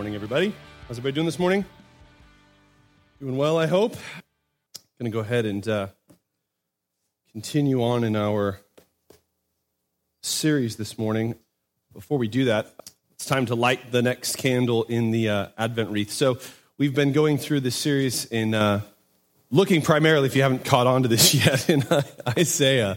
[0.00, 0.54] Morning, everybody.
[0.88, 1.62] How's everybody doing this morning?
[3.20, 3.96] Doing well, I hope.
[4.98, 5.88] Going to go ahead and uh,
[7.32, 8.60] continue on in our
[10.22, 11.34] series this morning.
[11.92, 12.74] Before we do that,
[13.12, 16.12] it's time to light the next candle in the uh, Advent wreath.
[16.12, 16.38] So,
[16.78, 18.80] we've been going through this series in uh,
[19.50, 21.84] looking primarily, if you haven't caught on to this yet, in
[22.38, 22.96] Isaiah.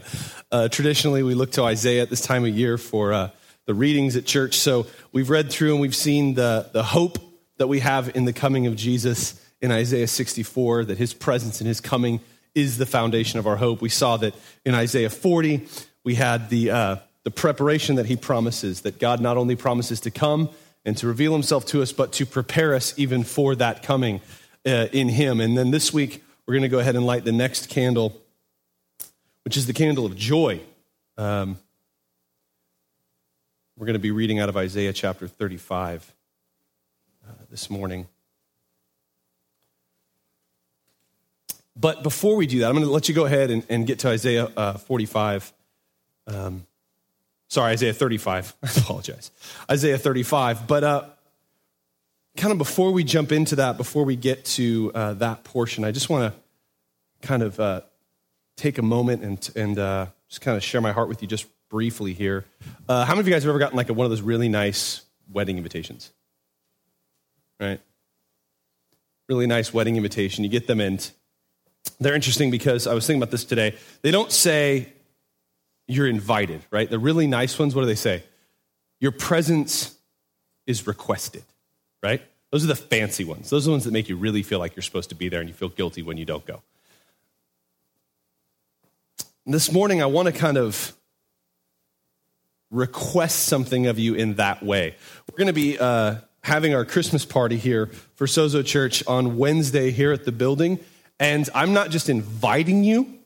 [0.50, 3.30] Uh, traditionally, we look to Isaiah at this time of year for uh,
[3.66, 4.56] the readings at church.
[4.56, 7.18] So we've read through and we've seen the, the hope
[7.56, 11.68] that we have in the coming of Jesus in Isaiah 64, that his presence and
[11.68, 12.20] his coming
[12.54, 13.80] is the foundation of our hope.
[13.80, 15.66] We saw that in Isaiah 40,
[16.04, 20.10] we had the, uh, the preparation that he promises, that God not only promises to
[20.10, 20.50] come
[20.84, 24.20] and to reveal himself to us, but to prepare us even for that coming
[24.66, 25.40] uh, in him.
[25.40, 28.20] And then this week, we're going to go ahead and light the next candle,
[29.44, 30.60] which is the candle of joy.
[31.16, 31.58] Um,
[33.84, 36.10] we're going to be reading out of Isaiah chapter 35
[37.28, 38.08] uh, this morning.
[41.76, 43.98] But before we do that, I'm going to let you go ahead and, and get
[43.98, 45.52] to Isaiah uh, 45.
[46.28, 46.66] Um,
[47.48, 48.56] sorry, Isaiah 35.
[48.62, 49.30] I apologize.
[49.70, 50.66] Isaiah 35.
[50.66, 51.04] But uh,
[52.38, 55.92] kind of before we jump into that, before we get to uh, that portion, I
[55.92, 57.82] just want to kind of uh,
[58.56, 61.44] take a moment and, and uh, just kind of share my heart with you just
[61.74, 62.44] briefly here.
[62.88, 64.48] Uh, how many of you guys have ever gotten like a, one of those really
[64.48, 66.12] nice wedding invitations?
[67.58, 67.80] Right?
[69.28, 70.44] Really nice wedding invitation.
[70.44, 71.00] You get them in.
[71.98, 73.74] They're interesting because I was thinking about this today.
[74.02, 74.92] They don't say
[75.88, 76.88] you're invited, right?
[76.88, 78.22] The really nice ones, what do they say?
[79.00, 79.96] Your presence
[80.68, 81.42] is requested,
[82.04, 82.22] right?
[82.52, 83.50] Those are the fancy ones.
[83.50, 85.40] Those are the ones that make you really feel like you're supposed to be there
[85.40, 86.62] and you feel guilty when you don't go.
[89.44, 90.94] This morning, I want to kind of
[92.74, 94.96] request something of you in that way.
[95.30, 97.86] We're going to be uh, having our Christmas party here
[98.16, 100.80] for Sozo Church on Wednesday here at the building.
[101.20, 103.18] And I'm not just inviting you.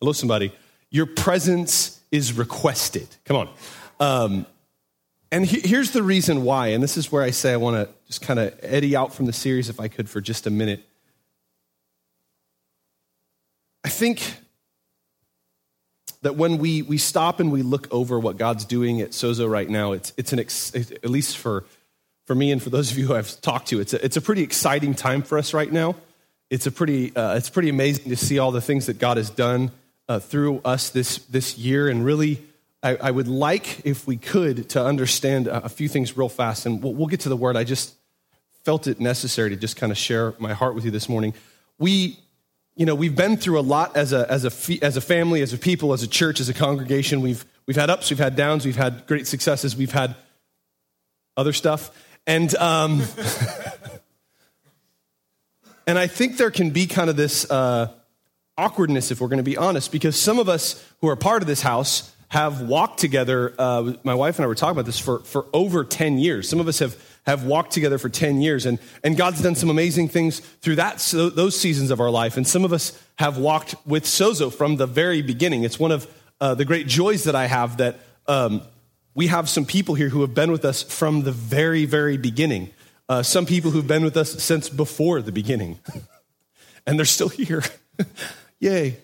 [0.00, 0.52] Hello, somebody.
[0.90, 3.08] Your presence is requested.
[3.24, 3.48] Come on.
[3.98, 4.46] Um,
[5.32, 6.68] and he, here's the reason why.
[6.68, 9.26] And this is where I say I want to just kind of eddy out from
[9.26, 10.84] the series if I could for just a minute.
[13.84, 14.36] I think
[16.28, 19.66] that when we, we stop and we look over what God's doing at Sozo right
[19.66, 21.64] now, it's, it's an, ex, at least for,
[22.26, 24.42] for me and for those of you I've talked to, it's a, it's a pretty
[24.42, 25.96] exciting time for us right now.
[26.50, 29.30] It's, a pretty, uh, it's pretty amazing to see all the things that God has
[29.30, 29.70] done
[30.06, 31.88] uh, through us this, this year.
[31.88, 32.42] And really,
[32.82, 36.66] I, I, would like, if we could, to understand a, a few things real fast.
[36.66, 37.56] And we'll, we'll get to the word.
[37.56, 37.94] I just
[38.64, 41.32] felt it necessary to just kind of share my heart with you this morning.
[41.78, 42.18] We
[42.78, 45.52] you know, we've been through a lot as a, as a, as a family, as
[45.52, 47.20] a people, as a church, as a congregation.
[47.20, 50.14] We've, we've had ups, we've had downs, we've had great successes, we've had
[51.36, 51.90] other stuff.
[52.24, 53.02] And, um,
[55.88, 57.90] and I think there can be kind of this uh,
[58.56, 61.48] awkwardness, if we're going to be honest, because some of us who are part of
[61.48, 63.54] this house have walked together.
[63.58, 66.48] Uh, my wife and I were talking about this for, for over 10 years.
[66.48, 66.96] Some of us have
[67.28, 68.64] have walked together for 10 years.
[68.64, 72.38] And, and God's done some amazing things through that, so those seasons of our life.
[72.38, 75.62] And some of us have walked with Sozo from the very beginning.
[75.62, 76.06] It's one of
[76.40, 78.62] uh, the great joys that I have that um,
[79.14, 82.70] we have some people here who have been with us from the very, very beginning.
[83.10, 85.78] Uh, some people who've been with us since before the beginning.
[86.86, 87.62] and they're still here.
[88.58, 88.96] Yay.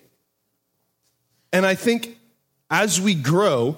[1.53, 2.17] And I think
[2.71, 3.77] as we grow,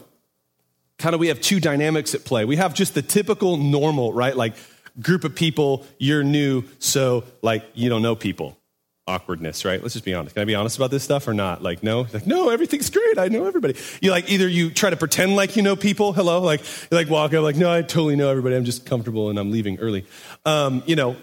[0.97, 2.45] kind of we have two dynamics at play.
[2.45, 4.35] We have just the typical normal, right?
[4.35, 4.55] Like
[5.01, 8.57] group of people, you're new, so like you don't know people.
[9.09, 9.81] Awkwardness, right?
[9.81, 10.35] Let's just be honest.
[10.35, 11.63] Can I be honest about this stuff or not?
[11.63, 13.17] Like, no, like, no, everything's great.
[13.17, 13.77] I know everybody.
[14.01, 16.11] You like either you try to pretend like you know people.
[16.11, 16.59] Hello, like
[16.91, 18.57] you like walk up, like, no, I totally know everybody.
[18.57, 20.05] I'm just comfortable and I'm leaving early.
[20.45, 21.15] Um, you know,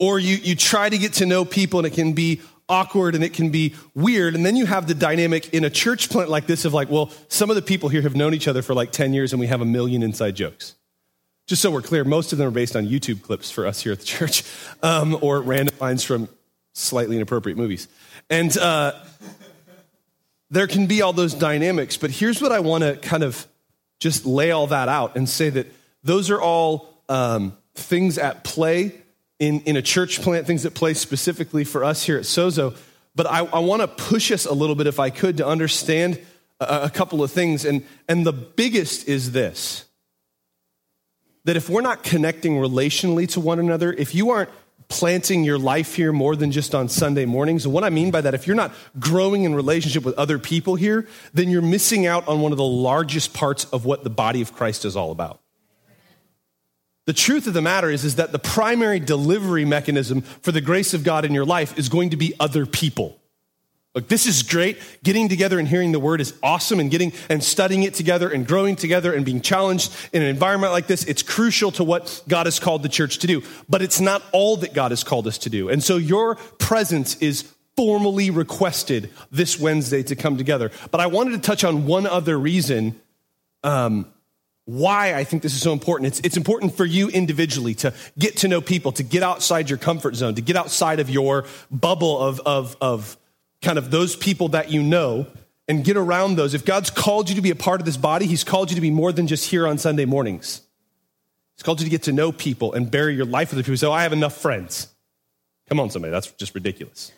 [0.00, 3.22] or you you try to get to know people and it can be awkward and
[3.22, 4.34] it can be weird.
[4.34, 7.10] And then you have the dynamic in a church plant like this of like, well,
[7.28, 9.46] some of the people here have known each other for like 10 years and we
[9.46, 10.74] have a million inside jokes.
[11.46, 13.92] Just so we're clear, most of them are based on YouTube clips for us here
[13.92, 14.44] at the church
[14.82, 16.28] um, or random lines from
[16.72, 17.86] slightly inappropriate movies.
[18.30, 18.94] And uh,
[20.50, 23.46] there can be all those dynamics, but here's what I want to kind of
[24.00, 25.66] just lay all that out and say that
[26.02, 28.92] those are all um, things at play
[29.38, 32.76] in, in a church plant, things that play specifically for us here at Sozo.
[33.14, 36.20] But I, I want to push us a little bit, if I could, to understand
[36.60, 37.64] a, a couple of things.
[37.64, 39.86] And, and the biggest is this
[41.44, 44.48] that if we're not connecting relationally to one another, if you aren't
[44.88, 47.64] planting your life here more than just on Sunday mornings.
[47.64, 50.74] And what I mean by that, if you're not growing in relationship with other people
[50.74, 54.40] here, then you're missing out on one of the largest parts of what the body
[54.40, 55.40] of Christ is all about.
[57.06, 60.94] The truth of the matter is, is that the primary delivery mechanism for the grace
[60.94, 63.20] of God in your life is going to be other people.
[63.94, 64.78] Look, this is great.
[65.04, 68.44] Getting together and hearing the word is awesome and getting and studying it together and
[68.44, 71.04] growing together and being challenged in an environment like this.
[71.04, 74.56] It's crucial to what God has called the church to do, but it's not all
[74.58, 75.68] that God has called us to do.
[75.68, 77.42] And so your presence is
[77.76, 80.72] formally requested this Wednesday to come together.
[80.90, 83.00] But I wanted to touch on one other reason
[83.62, 84.12] um,
[84.66, 86.08] why I think this is so important.
[86.08, 89.78] It's, it's important for you individually to get to know people, to get outside your
[89.78, 93.16] comfort zone, to get outside of your bubble of, of, of
[93.60, 95.26] kind of those people that you know
[95.68, 96.54] and get around those.
[96.54, 98.80] If God's called you to be a part of this body, He's called you to
[98.80, 100.62] be more than just here on Sunday mornings.
[101.56, 103.76] He's called you to get to know people and bury your life with the people.
[103.76, 104.88] So I have enough friends.
[105.68, 107.12] Come on, somebody, that's just ridiculous.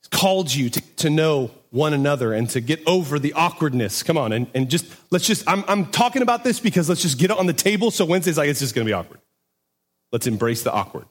[0.00, 4.04] He's called you to, to know one another and to get over the awkwardness.
[4.04, 7.18] Come on, and, and just let's just, I'm, I'm talking about this because let's just
[7.18, 9.20] get it on the table so Wednesday's like, it's just gonna be awkward.
[10.12, 11.06] Let's embrace the awkward.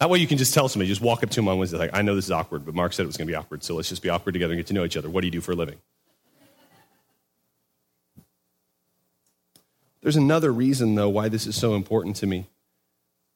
[0.00, 1.90] That way you can just tell somebody, just walk up to them on Wednesday, like,
[1.92, 3.90] I know this is awkward, but Mark said it was gonna be awkward, so let's
[3.90, 5.10] just be awkward together and get to know each other.
[5.10, 5.78] What do you do for a living?
[10.00, 12.48] There's another reason, though, why this is so important to me.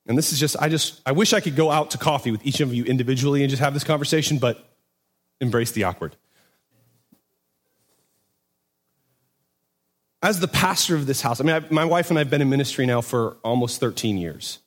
[0.08, 2.46] And this is just, I just, I wish I could go out to coffee with
[2.46, 4.64] each of you individually and just have this conversation, but
[5.40, 6.16] embrace the awkward.
[10.22, 12.40] As the pastor of this house, I mean, I, my wife and I have been
[12.40, 14.60] in ministry now for almost 13 years.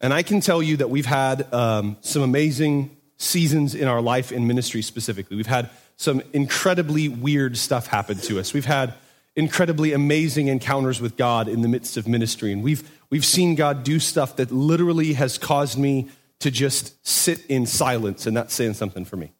[0.00, 4.30] And I can tell you that we've had um, some amazing seasons in our life
[4.30, 5.36] in ministry specifically.
[5.36, 8.54] We've had some incredibly weird stuff happen to us.
[8.54, 8.94] We've had
[9.34, 12.52] incredibly amazing encounters with God in the midst of ministry.
[12.52, 16.08] And we've, we've seen God do stuff that literally has caused me
[16.40, 19.32] to just sit in silence, and that's saying something for me.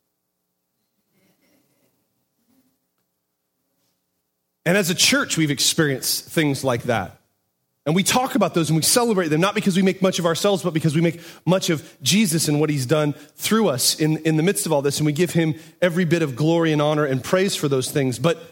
[4.66, 7.18] And as a church, we've experienced things like that.
[7.86, 10.26] And we talk about those and we celebrate them, not because we make much of
[10.26, 14.18] ourselves, but because we make much of Jesus and what he's done through us in,
[14.26, 14.98] in the midst of all this.
[14.98, 18.18] And we give him every bit of glory and honor and praise for those things.
[18.18, 18.42] But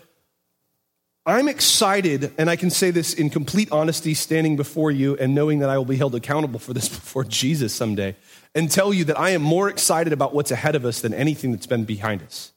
[1.29, 5.59] I'm excited, and I can say this in complete honesty, standing before you and knowing
[5.59, 8.15] that I will be held accountable for this before Jesus someday,
[8.55, 11.51] and tell you that I am more excited about what's ahead of us than anything
[11.51, 12.53] that's been behind us.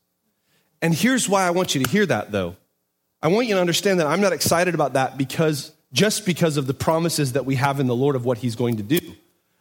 [0.84, 2.56] And here's why I want you to hear that, though.
[3.24, 6.68] I want you to understand that I'm not excited about that because just because of
[6.68, 9.00] the promises that we have in the Lord of what He's going to do.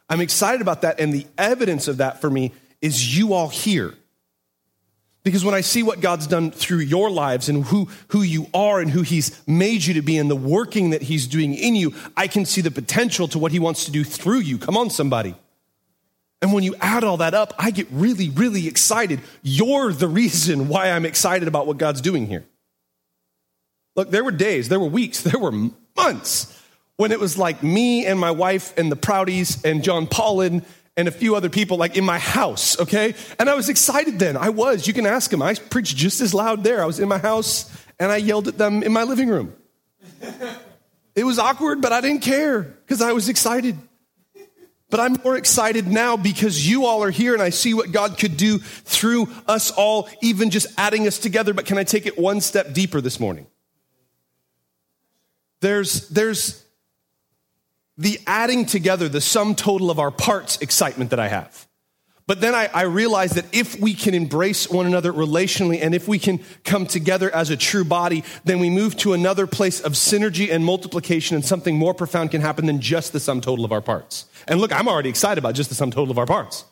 [0.07, 3.95] I'm excited about that, and the evidence of that for me is you all here.
[5.29, 8.79] Because when I see what God's done through your lives and who, who you are
[8.79, 11.93] and who He's made you to be and the working that He's doing in you,
[12.17, 14.57] I can see the potential to what He wants to do through you.
[14.57, 15.35] Come on, somebody.
[16.41, 19.21] And when you add all that up, I get really, really excited.
[19.43, 22.43] You're the reason why I'm excited about what God's doing here.
[23.95, 26.59] Look, there were days, there were weeks, there were months
[26.95, 30.65] when it was like me and my wife and the Proudies and John Paulin
[30.99, 33.15] and a few other people like in my house, okay?
[33.39, 34.35] And I was excited then.
[34.35, 34.85] I was.
[34.85, 35.41] You can ask them.
[35.41, 36.83] I preached just as loud there.
[36.83, 39.53] I was in my house and I yelled at them in my living room.
[41.15, 43.77] it was awkward, but I didn't care because I was excited.
[44.89, 48.17] But I'm more excited now because you all are here and I see what God
[48.17, 51.53] could do through us all, even just adding us together.
[51.53, 53.47] But can I take it one step deeper this morning?
[55.61, 56.61] There's, there's
[57.99, 61.67] the adding together, the sum total of our parts excitement that I have.
[62.27, 66.07] But then I, I realize that if we can embrace one another relationally and if
[66.07, 69.93] we can come together as a true body, then we move to another place of
[69.93, 73.71] synergy and multiplication and something more profound can happen than just the sum total of
[73.71, 74.25] our parts.
[74.47, 76.65] And look, I'm already excited about just the sum total of our parts.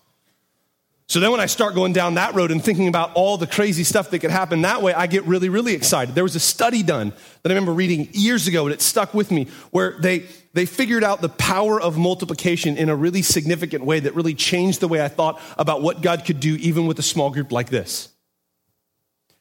[1.10, 3.86] So then when I start going down that road and thinking about all the crazy
[3.86, 6.16] stuff that could happen that way, I get really, really excited.
[6.16, 9.32] There was a study done that I remember reading years ago and it stuck with
[9.32, 14.02] me where they, they figured out the power of multiplication in a really significant way
[14.02, 17.04] that really changed the way I thought about what God could do even with a
[17.04, 18.10] small group like this.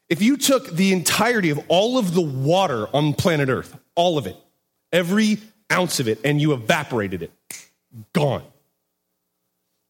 [0.08, 4.28] If you took the entirety of all of the water on planet Earth, all of
[4.28, 4.36] it,
[4.92, 5.38] every
[5.72, 7.32] ounce of it, and you evaporated it,
[8.12, 8.44] gone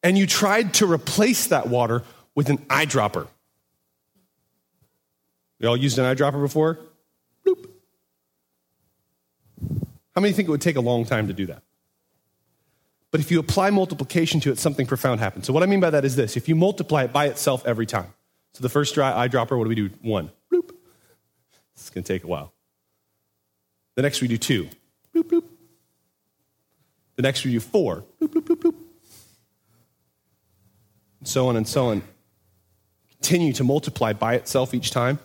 [0.07, 2.05] and you tried to replace that water
[2.37, 3.27] with an eyedropper.
[5.59, 6.79] You all used an eyedropper before?
[7.45, 7.69] Bloop.
[10.15, 11.65] How many think it would take a long time to do that?
[13.11, 15.45] But if you apply multiplication to it, something profound happens.
[15.45, 17.87] So, what I mean by that is this if you multiply it by itself every
[17.87, 18.15] time.
[18.55, 19.91] So, the first dry eyedropper, what do we do?
[20.03, 20.31] One.
[20.53, 20.71] Bloop.
[21.75, 22.53] It's going to take a while.
[23.97, 24.69] The next we do two.
[25.13, 25.45] Bloop, bloop.
[27.17, 28.05] The next we do four.
[28.21, 28.86] Bloop, bloop, bloop, bloop
[31.27, 32.03] so on and so on,
[33.11, 35.19] continue to multiply by itself each time.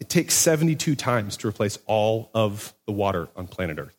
[0.00, 3.96] it takes 72 times to replace all of the water on planet Earth.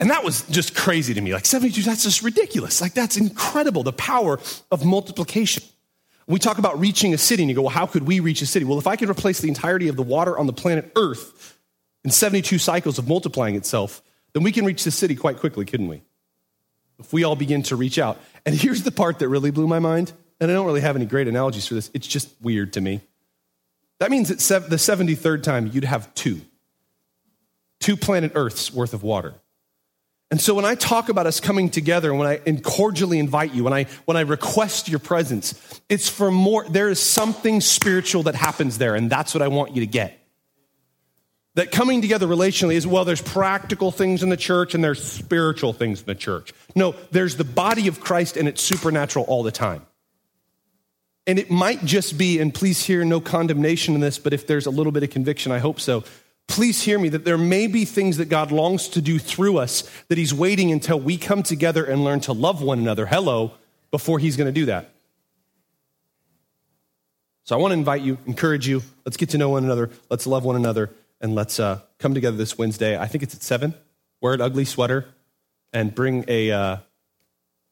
[0.00, 1.32] And that was just crazy to me.
[1.32, 2.80] Like 72, that's just ridiculous.
[2.80, 4.40] Like that's incredible, the power
[4.70, 5.62] of multiplication.
[6.26, 8.46] We talk about reaching a city, and you go, well, how could we reach a
[8.46, 8.64] city?
[8.64, 11.58] Well, if I could replace the entirety of the water on the planet Earth
[12.04, 14.02] in 72 cycles of multiplying itself,
[14.34, 16.02] then we can reach the city quite quickly, couldn't we?
[16.98, 18.20] If we all begin to reach out.
[18.44, 21.06] And here's the part that really blew my mind, and I don't really have any
[21.06, 21.90] great analogies for this.
[21.94, 23.00] It's just weird to me.
[24.00, 26.40] That means that the 73rd time, you'd have two.
[27.80, 29.34] Two planet Earth's worth of water.
[30.30, 33.72] And so when I talk about us coming together, when I cordially invite you, when
[33.72, 38.76] I, when I request your presence, it's for more, there is something spiritual that happens
[38.76, 40.17] there, and that's what I want you to get.
[41.54, 45.72] That coming together relationally is, well, there's practical things in the church and there's spiritual
[45.72, 46.52] things in the church.
[46.76, 49.84] No, there's the body of Christ and it's supernatural all the time.
[51.26, 54.66] And it might just be, and please hear no condemnation in this, but if there's
[54.66, 56.04] a little bit of conviction, I hope so
[56.48, 59.88] please hear me that there may be things that God longs to do through us
[60.08, 63.06] that He's waiting until we come together and learn to love one another.
[63.06, 63.52] Hello,
[63.92, 64.90] before He's going to do that.
[67.44, 68.82] So I want to invite you, encourage you.
[69.06, 69.90] Let's get to know one another.
[70.10, 72.98] Let's love one another, and let's uh, come together this Wednesday.
[72.98, 73.74] I think it's at seven.
[74.20, 75.06] Wear an ugly sweater
[75.72, 76.76] and bring a uh,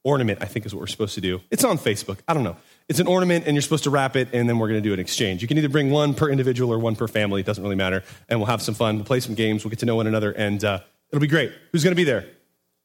[0.04, 0.38] ornament.
[0.42, 1.40] I think is what we're supposed to do.
[1.50, 2.18] It's on Facebook.
[2.28, 2.56] I don't know.
[2.88, 4.94] It's an ornament, and you're supposed to wrap it, and then we're going to do
[4.94, 5.42] an exchange.
[5.42, 7.40] You can either bring one per individual or one per family.
[7.40, 8.04] It doesn't really matter.
[8.28, 8.96] And we'll have some fun.
[8.96, 9.64] We'll play some games.
[9.64, 11.52] We'll get to know one another, and uh, it'll be great.
[11.72, 12.26] Who's going to be there?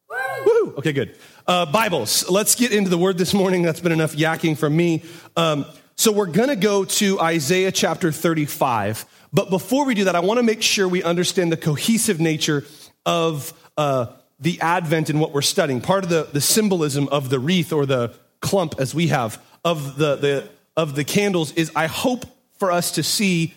[0.10, 0.74] Woo!
[0.78, 1.16] Okay, good.
[1.46, 2.30] Uh, Bibles.
[2.30, 3.62] Let's get into the word this morning.
[3.62, 5.04] That's been enough yakking from me.
[5.36, 5.66] Um,
[6.02, 9.06] so we're going to go to Isaiah chapter 35.
[9.32, 12.66] But before we do that, I want to make sure we understand the cohesive nature
[13.06, 14.08] of uh,
[14.40, 15.80] the Advent and what we're studying.
[15.80, 19.96] Part of the, the symbolism of the wreath or the clump, as we have of
[19.96, 22.26] the, the, of the candles is I hope
[22.58, 23.54] for us to see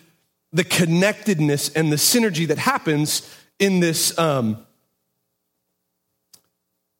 [0.53, 4.63] the connectedness and the synergy that happens in this, um,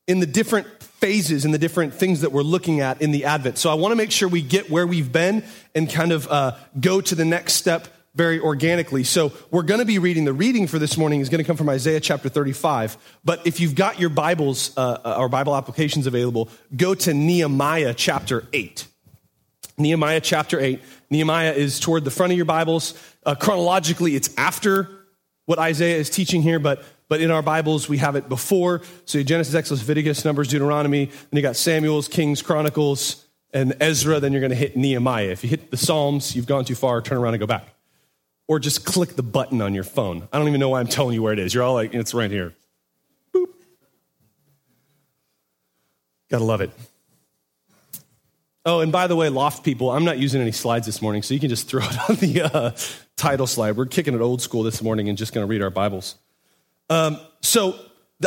[0.08, 3.58] in the different phases and the different things that we're looking at in the Advent.
[3.58, 6.56] So I want to make sure we get where we've been and kind of uh,
[6.80, 9.04] go to the next step very organically.
[9.04, 11.56] So we're going to be reading, the reading for this morning is going to come
[11.56, 12.96] from Isaiah chapter 35.
[13.24, 17.92] But if you've got your Bibles uh, uh or Bible applications available, go to Nehemiah
[17.94, 18.86] chapter 8.
[19.76, 20.80] Nehemiah chapter 8.
[21.10, 22.94] Nehemiah is toward the front of your Bibles.
[23.24, 24.88] Uh, chronologically, it's after
[25.44, 28.82] what Isaiah is teaching here, but, but in our Bibles, we have it before.
[29.04, 31.06] So Genesis, Exodus, Leviticus, Numbers, Deuteronomy.
[31.06, 34.18] Then you got Samuel's, Kings, Chronicles, and Ezra.
[34.18, 35.28] Then you're going to hit Nehemiah.
[35.28, 37.68] If you hit the Psalms, you've gone too far, turn around and go back.
[38.48, 40.28] Or just click the button on your phone.
[40.32, 41.54] I don't even know why I'm telling you where it is.
[41.54, 42.54] You're all like, it's right here.
[43.32, 43.46] Boop.
[46.28, 46.70] Gotta love it.
[48.64, 51.34] Oh, and by the way, loft people, I'm not using any slides this morning, so
[51.34, 52.70] you can just throw it on the uh,
[53.16, 53.76] title slide.
[53.76, 56.16] We're kicking it old school this morning and just going to read our Bibles.
[56.88, 57.74] Um, so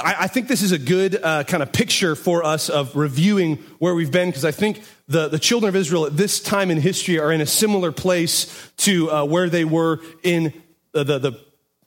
[0.03, 3.57] I, I, think this is a good uh, kind of picture for us of reviewing
[3.79, 6.79] where we've been, because I think the, the children of Israel at this time in
[6.79, 10.53] history are in a similar place to uh, where they were in
[10.91, 11.39] the, the, the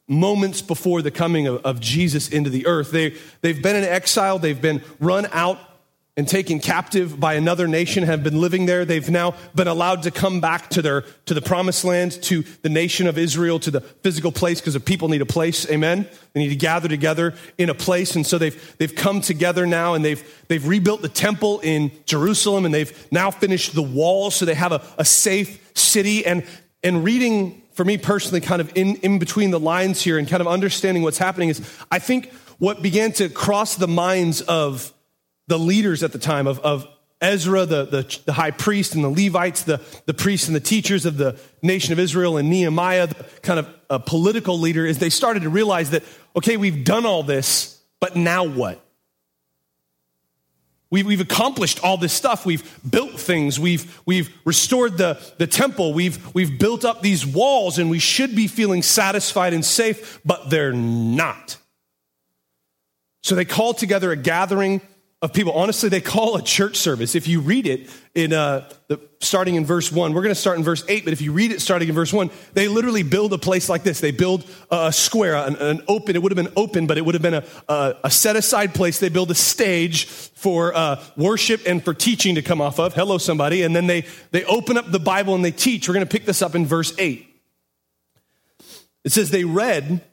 [0.08, 2.90] moments before the coming of, of, Jesus into the earth.
[2.90, 5.58] They, they've been in exile, they've been run out
[6.14, 8.84] and taken captive by another nation have been living there.
[8.84, 12.68] They've now been allowed to come back to their, to the promised land, to the
[12.68, 15.68] nation of Israel, to the physical place, because the people need a place.
[15.70, 16.06] Amen.
[16.34, 18.14] They need to gather together in a place.
[18.14, 22.66] And so they've, they've come together now and they've, they've rebuilt the temple in Jerusalem
[22.66, 24.34] and they've now finished the walls.
[24.34, 26.44] So they have a, a safe city and,
[26.84, 30.42] and reading for me personally, kind of in, in between the lines here and kind
[30.42, 34.92] of understanding what's happening is I think what began to cross the minds of
[35.52, 36.88] the leaders at the time of, of
[37.20, 41.04] Ezra, the, the, the, high priest, and the Levites, the, the priests and the teachers
[41.04, 45.10] of the nation of Israel, and Nehemiah, the kind of a political leader, is they
[45.10, 46.04] started to realize that,
[46.34, 48.82] okay, we've done all this, but now what?
[50.88, 52.46] We've, we've accomplished all this stuff.
[52.46, 53.60] We've built things.
[53.60, 55.92] We've, we've restored the, the temple.
[55.92, 60.48] We've, we've built up these walls, and we should be feeling satisfied and safe, but
[60.48, 61.58] they're not.
[63.22, 64.80] So they call together a gathering
[65.22, 65.52] of people.
[65.52, 67.14] Honestly, they call a church service.
[67.14, 70.58] If you read it in uh, the, starting in verse one, we're going to start
[70.58, 71.04] in verse eight.
[71.04, 73.84] But if you read it starting in verse one, they literally build a place like
[73.84, 74.00] this.
[74.00, 76.16] They build a square, an, an open.
[76.16, 78.74] It would have been open, but it would have been a, a, a set aside
[78.74, 78.98] place.
[78.98, 82.92] They build a stage for uh, worship and for teaching to come off of.
[82.92, 83.62] Hello, somebody.
[83.62, 85.88] And then they they open up the Bible and they teach.
[85.88, 87.28] We're going to pick this up in verse eight.
[89.04, 90.04] It says they read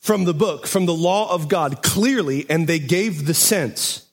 [0.00, 4.05] from the book, from the law of God clearly, and they gave the sense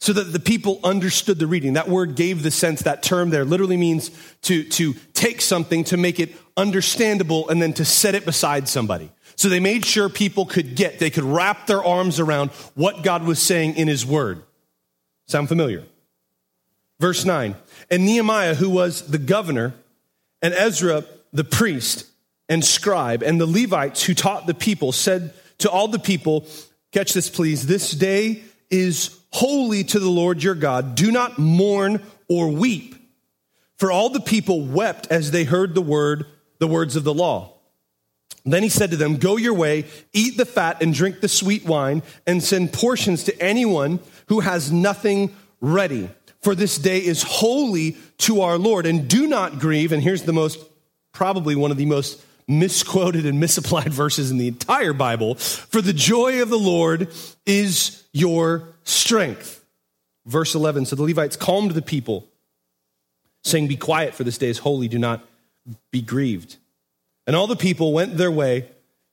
[0.00, 1.74] so that the people understood the reading.
[1.74, 4.10] That word gave the sense, that term there literally means
[4.42, 9.10] to, to take something to make it understandable and then to set it beside somebody.
[9.36, 13.24] So they made sure people could get, they could wrap their arms around what God
[13.24, 14.42] was saying in his word.
[15.28, 15.84] Sound familiar?
[16.98, 17.54] Verse 9.
[17.90, 19.74] And Nehemiah, who was the governor,
[20.42, 22.06] and Ezra, the priest
[22.48, 26.46] and scribe, and the Levites who taught the people, said to all the people,
[26.92, 27.66] Catch this, please.
[27.66, 30.94] This day is holy to the Lord your God.
[30.94, 32.94] Do not mourn or weep.
[33.78, 36.26] For all the people wept as they heard the word,
[36.58, 37.54] the words of the law.
[38.44, 41.64] Then he said to them, Go your way, eat the fat and drink the sweet
[41.64, 46.10] wine, and send portions to anyone who has nothing ready.
[46.42, 48.86] For this day is holy to our Lord.
[48.86, 49.92] And do not grieve.
[49.92, 50.58] And here's the most,
[51.12, 55.34] probably one of the most misquoted and misapplied verses in the entire Bible.
[55.34, 57.08] For the joy of the Lord
[57.44, 59.64] is your strength.
[60.26, 62.28] Verse 11 So the Levites calmed the people,
[63.42, 64.88] saying, Be quiet, for this day is holy.
[64.88, 65.24] Do not
[65.90, 66.56] be grieved.
[67.26, 68.66] And all the people went their way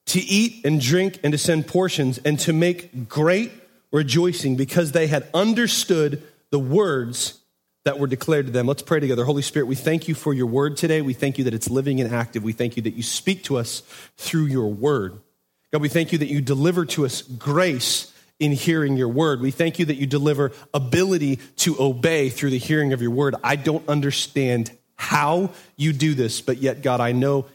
[0.08, 3.52] to eat and drink and to send portions and to make great
[3.92, 7.40] rejoicing because they had understood the words
[7.84, 8.68] that were declared to them.
[8.68, 9.24] Let's pray together.
[9.24, 11.02] Holy Spirit, we thank you for your word today.
[11.02, 12.44] We thank you that it's living and active.
[12.44, 13.82] We thank you that you speak to us
[14.18, 15.20] through your word.
[15.72, 19.42] God, we thank you that you deliver to us grace in hearing your word.
[19.42, 23.36] We thank you that you deliver ability to obey through the hearing of your word.
[23.44, 27.46] I don't understand how you do this, but yet, God, I know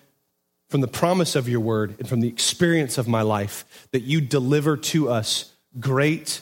[0.69, 4.21] from the promise of your word and from the experience of my life that you
[4.21, 6.41] deliver to us great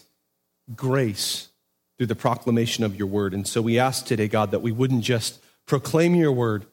[0.74, 1.48] grace
[1.98, 3.34] through the proclamation of your word.
[3.34, 6.64] And so we ask today, God, that we wouldn't just proclaim your word,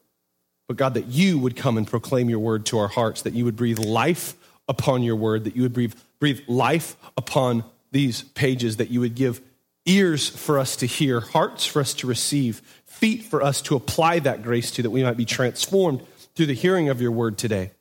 [0.68, 3.44] but God, that you would come and proclaim your word to our hearts, that you
[3.44, 4.34] would breathe life
[4.68, 9.14] upon your word, that you would breathe, breathe life upon these pages, that you would
[9.14, 9.40] give
[9.86, 14.18] ears for us to hear, hearts for us to receive, feet for us to apply
[14.20, 16.02] that grace to, that we might be transformed
[16.34, 17.72] through the hearing of your word today,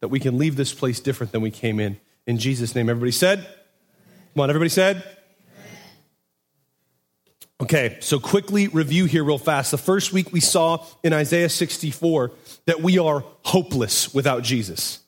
[0.00, 1.98] that we can leave this place different than we came in.
[2.26, 3.38] In Jesus' name, everybody said?
[4.34, 5.02] Come on, everybody said?
[7.60, 9.70] Okay, so quickly review here, real fast.
[9.70, 12.32] The first week we saw in Isaiah 64
[12.66, 15.00] that we are hopeless without Jesus.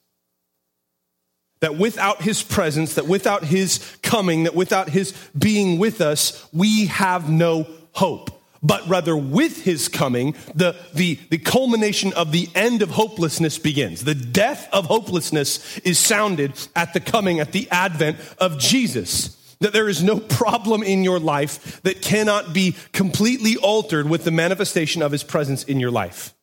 [1.62, 6.87] That without his presence, that without his coming, that without his being with us, we
[6.87, 8.31] have no hope.
[8.64, 14.05] But rather, with his coming, the, the, the culmination of the end of hopelessness begins.
[14.05, 19.72] The death of hopelessness is sounded at the coming, at the advent of Jesus that
[19.72, 25.03] there is no problem in your life that cannot be completely altered with the manifestation
[25.03, 26.35] of his presence in your life.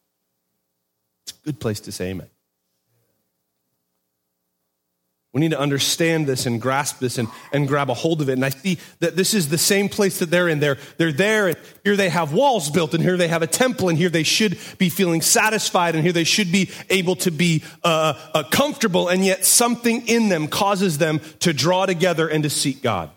[1.26, 2.30] It's a good place to say amen.
[5.40, 8.34] We need to understand this and grasp this and, and grab a hold of it.
[8.34, 10.60] And I see that this is the same place that they're in.
[10.60, 13.88] They're, they're there, and here they have walls built, and here they have a temple,
[13.88, 17.64] and here they should be feeling satisfied, and here they should be able to be
[17.86, 22.50] uh, uh, comfortable, and yet something in them causes them to draw together and to
[22.50, 23.10] seek God.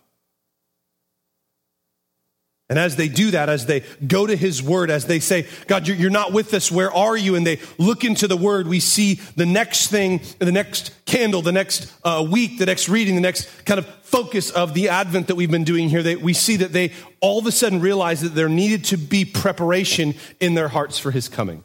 [2.73, 5.87] And as they do that, as they go to his word, as they say, God,
[5.87, 7.35] you're not with us, where are you?
[7.35, 11.53] And they look into the word, we see the next thing, the next candle, the
[11.53, 15.35] next uh, week, the next reading, the next kind of focus of the Advent that
[15.35, 16.03] we've been doing here.
[16.03, 19.27] They, we see that they all of a sudden realize that there needed to be
[19.27, 21.57] preparation in their hearts for his coming.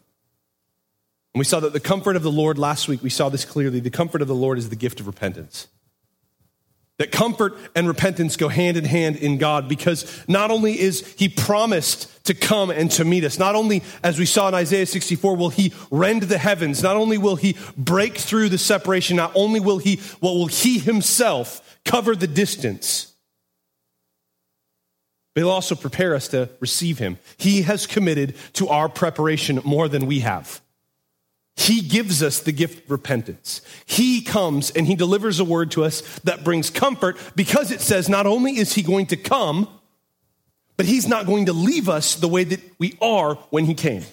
[1.33, 3.79] And we saw that the comfort of the Lord last week, we saw this clearly.
[3.79, 5.69] The comfort of the Lord is the gift of repentance.
[6.97, 11.29] That comfort and repentance go hand in hand in God because not only is He
[11.29, 15.35] promised to come and to meet us, not only, as we saw in Isaiah 64,
[15.35, 19.59] will He rend the heavens, not only will He break through the separation, not only
[19.59, 23.13] will He, well, will He Himself cover the distance,
[25.35, 27.19] but He'll also prepare us to receive Him.
[27.37, 30.61] He has committed to our preparation more than we have.
[31.57, 33.61] He gives us the gift of repentance.
[33.87, 38.07] He comes and he delivers a word to us that brings comfort because it says
[38.07, 39.67] not only is he going to come,
[40.77, 44.03] but he's not going to leave us the way that we are when he came.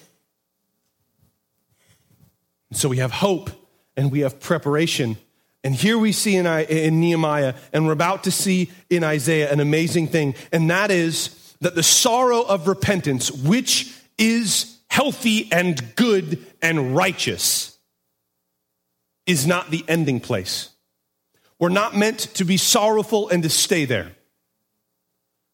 [2.71, 3.51] So we have hope
[3.95, 5.15] and we have preparation.
[5.63, 9.59] And here we see in, in Nehemiah, and we're about to see in Isaiah an
[9.59, 16.39] amazing thing, and that is that the sorrow of repentance, which is healthy and good
[16.61, 17.77] and righteous
[19.25, 20.69] is not the ending place.
[21.59, 24.13] We're not meant to be sorrowful and to stay there.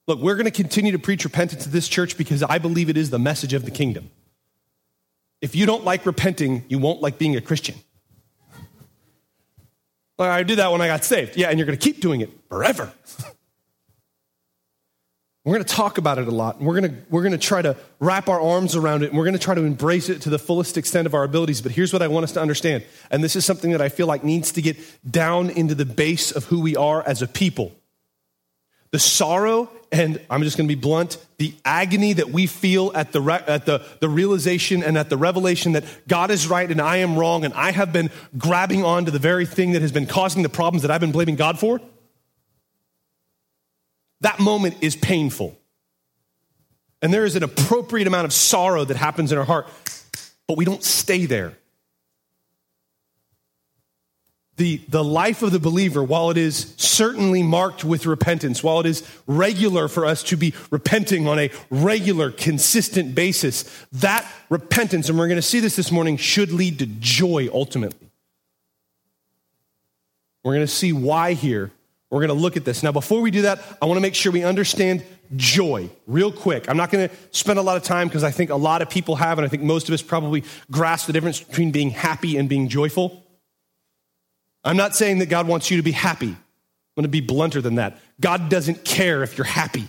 [0.05, 2.97] Look, we're going to continue to preach repentance to this church because I believe it
[2.97, 4.11] is the message of the kingdom.
[5.41, 7.75] If you don't like repenting, you won't like being a Christian.
[10.19, 11.35] I did that when I got saved.
[11.35, 12.93] Yeah, and you're going to keep doing it forever.
[15.43, 16.57] We're going to talk about it a lot.
[16.57, 19.09] And we're going to, we're going to try to wrap our arms around it.
[19.09, 21.61] And we're going to try to embrace it to the fullest extent of our abilities.
[21.61, 22.85] But here's what I want us to understand.
[23.09, 24.77] And this is something that I feel like needs to get
[25.09, 27.71] down into the base of who we are as a people.
[28.91, 33.11] The sorrow, and I'm just going to be blunt, the agony that we feel at,
[33.11, 36.97] the, at the, the realization and at the revelation that God is right and I
[36.97, 40.07] am wrong, and I have been grabbing on to the very thing that has been
[40.07, 41.79] causing the problems that I've been blaming God for
[44.21, 45.57] that moment is painful.
[47.01, 49.67] And there is an appropriate amount of sorrow that happens in our heart,
[50.47, 51.57] but we don't stay there.
[54.57, 58.85] The, the life of the believer, while it is certainly marked with repentance, while it
[58.85, 65.17] is regular for us to be repenting on a regular, consistent basis, that repentance, and
[65.17, 68.11] we're going to see this this morning, should lead to joy ultimately.
[70.43, 71.71] We're going to see why here
[72.11, 72.83] we're going to look at this.
[72.83, 75.03] Now, before we do that, I want to make sure we understand
[75.37, 76.69] joy real quick.
[76.69, 78.89] I'm not going to spend a lot of time because I think a lot of
[78.89, 82.37] people have, and I think most of us probably grasp the difference between being happy
[82.37, 83.25] and being joyful.
[84.63, 86.27] I'm not saying that God wants you to be happy.
[86.27, 86.37] I'm
[86.95, 87.97] going to be blunter than that.
[88.19, 89.87] God doesn't care if you're happy.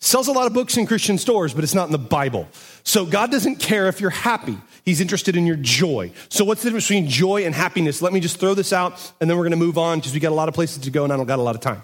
[0.00, 2.48] Sells a lot of books in Christian stores, but it's not in the Bible.
[2.82, 4.58] So God doesn't care if you're happy.
[4.88, 6.12] He's interested in your joy.
[6.30, 8.00] So what's the difference between joy and happiness?
[8.00, 10.18] Let me just throw this out and then we're going to move on because we
[10.18, 11.82] got a lot of places to go and I don't got a lot of time.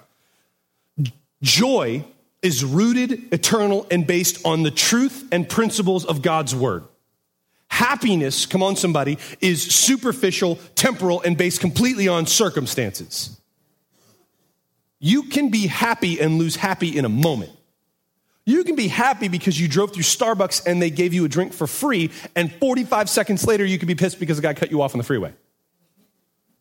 [1.42, 2.02] Joy
[2.40, 6.84] is rooted, eternal, and based on the truth and principles of God's word.
[7.68, 13.38] Happiness, come on somebody, is superficial, temporal, and based completely on circumstances.
[14.98, 17.52] You can be happy and lose happy in a moment.
[18.46, 21.52] You can be happy because you drove through Starbucks and they gave you a drink
[21.52, 24.82] for free, and 45 seconds later, you could be pissed because the guy cut you
[24.82, 25.32] off on the freeway.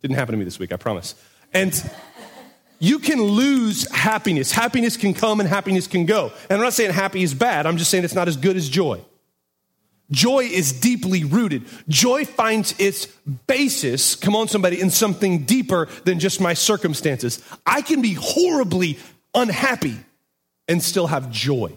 [0.02, 1.15] Didn't happen to me this week, I promise.
[1.54, 1.74] And
[2.80, 4.52] you can lose happiness.
[4.52, 6.32] Happiness can come and happiness can go.
[6.50, 8.69] And I'm not saying happy is bad, I'm just saying it's not as good as
[8.69, 9.04] joy.
[10.12, 11.63] Joy is deeply rooted.
[11.88, 13.08] Joy finds its
[13.48, 17.43] basis, come on, somebody, in something deeper than just my circumstances.
[17.65, 19.00] I can be horribly
[19.34, 19.96] unhappy
[20.67, 21.71] and still have joy.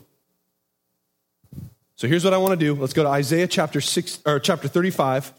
[1.97, 2.75] So here's what I want to do.
[2.75, 5.33] Let's go to Isaiah chapter 6 or chapter 35.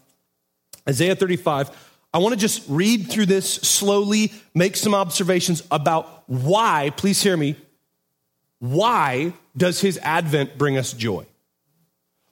[0.88, 1.70] Isaiah 35.
[2.12, 7.36] I want to just read through this slowly, make some observations about why, please hear
[7.36, 7.56] me,
[8.58, 11.26] why does his advent bring us joy?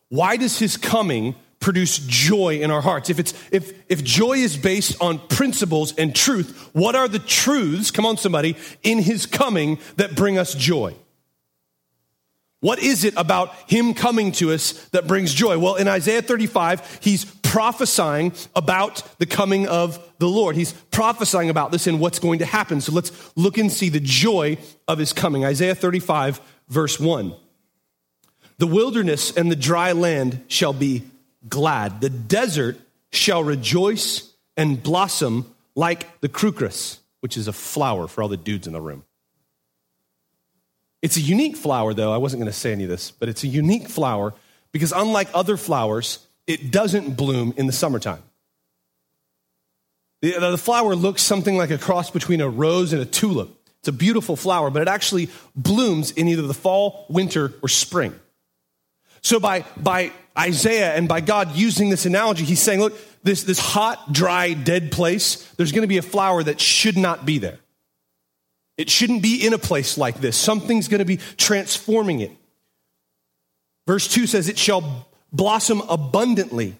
[0.08, 3.10] Why does his coming produce joy in our hearts?
[3.10, 7.90] If it's if if joy is based on principles and truth, what are the truths,
[7.90, 10.94] come on somebody, in his coming that bring us joy?
[12.66, 15.56] What is it about him coming to us that brings joy?
[15.56, 20.56] Well, in Isaiah 35, he's prophesying about the coming of the Lord.
[20.56, 22.80] He's prophesying about this and what's going to happen.
[22.80, 25.44] So let's look and see the joy of his coming.
[25.44, 27.36] Isaiah 35, verse 1.
[28.58, 31.04] The wilderness and the dry land shall be
[31.48, 32.00] glad.
[32.00, 32.80] The desert
[33.12, 38.66] shall rejoice and blossom like the crocus, which is a flower for all the dudes
[38.66, 39.04] in the room.
[41.06, 42.12] It's a unique flower, though.
[42.12, 44.34] I wasn't going to say any of this, but it's a unique flower
[44.72, 48.24] because, unlike other flowers, it doesn't bloom in the summertime.
[50.20, 53.56] The, the flower looks something like a cross between a rose and a tulip.
[53.78, 58.12] It's a beautiful flower, but it actually blooms in either the fall, winter, or spring.
[59.22, 63.60] So, by, by Isaiah and by God using this analogy, he's saying, look, this, this
[63.60, 67.60] hot, dry, dead place, there's going to be a flower that should not be there.
[68.76, 70.36] It shouldn't be in a place like this.
[70.36, 72.32] Something's going to be transforming it.
[73.86, 76.76] Verse 2 says, It shall blossom abundantly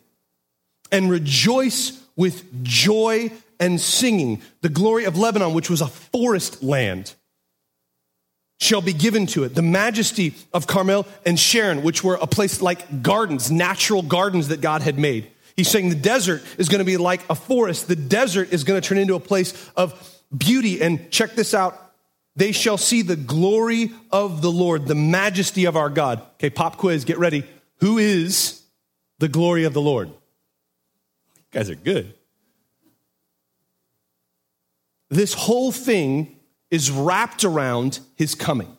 [0.93, 4.43] and rejoice with joy and singing.
[4.61, 7.15] The glory of Lebanon, which was a forest land,
[8.59, 9.55] shall be given to it.
[9.55, 14.61] The majesty of Carmel and Sharon, which were a place like gardens, natural gardens that
[14.61, 15.31] God had made.
[15.57, 17.89] He's saying the desert is going to be like a forest.
[17.89, 20.83] The desert is going to turn into a place of beauty.
[20.83, 21.86] And check this out
[22.37, 26.21] they shall see the glory of the Lord, the majesty of our God.
[26.35, 27.45] Okay, pop quiz, get ready.
[27.81, 28.63] Who is
[29.19, 30.09] the glory of the Lord?
[30.09, 32.13] You guys are good.
[35.09, 36.37] This whole thing
[36.71, 38.77] is wrapped around his coming.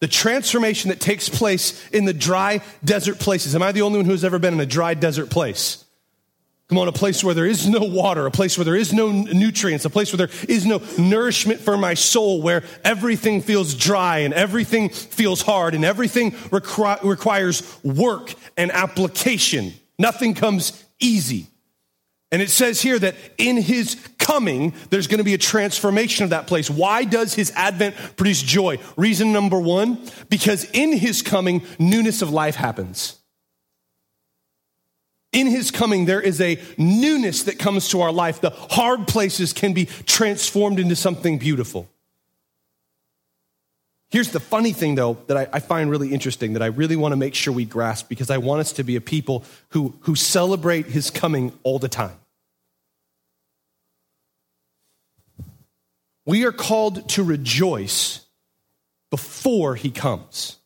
[0.00, 3.54] The transformation that takes place in the dry desert places.
[3.54, 5.83] Am I the only one who's ever been in a dry desert place?
[6.76, 9.84] On, a place where there is no water, a place where there is no nutrients,
[9.84, 14.34] a place where there is no nourishment for my soul, where everything feels dry and
[14.34, 19.72] everything feels hard and everything requ- requires work and application.
[19.98, 21.46] Nothing comes easy.
[22.32, 26.30] And it says here that in his coming, there's going to be a transformation of
[26.30, 26.68] that place.
[26.68, 28.78] Why does his advent produce joy?
[28.96, 33.20] Reason number one, because in his coming, newness of life happens.
[35.34, 38.40] In his coming, there is a newness that comes to our life.
[38.40, 41.88] The hard places can be transformed into something beautiful.
[44.10, 47.10] Here's the funny thing, though, that I, I, find really interesting that I really want
[47.10, 50.14] to make sure we grasp because I want us to be a people who, who
[50.14, 52.16] celebrate his coming all the time.
[56.24, 58.20] We are called to rejoice
[59.10, 60.58] before he comes.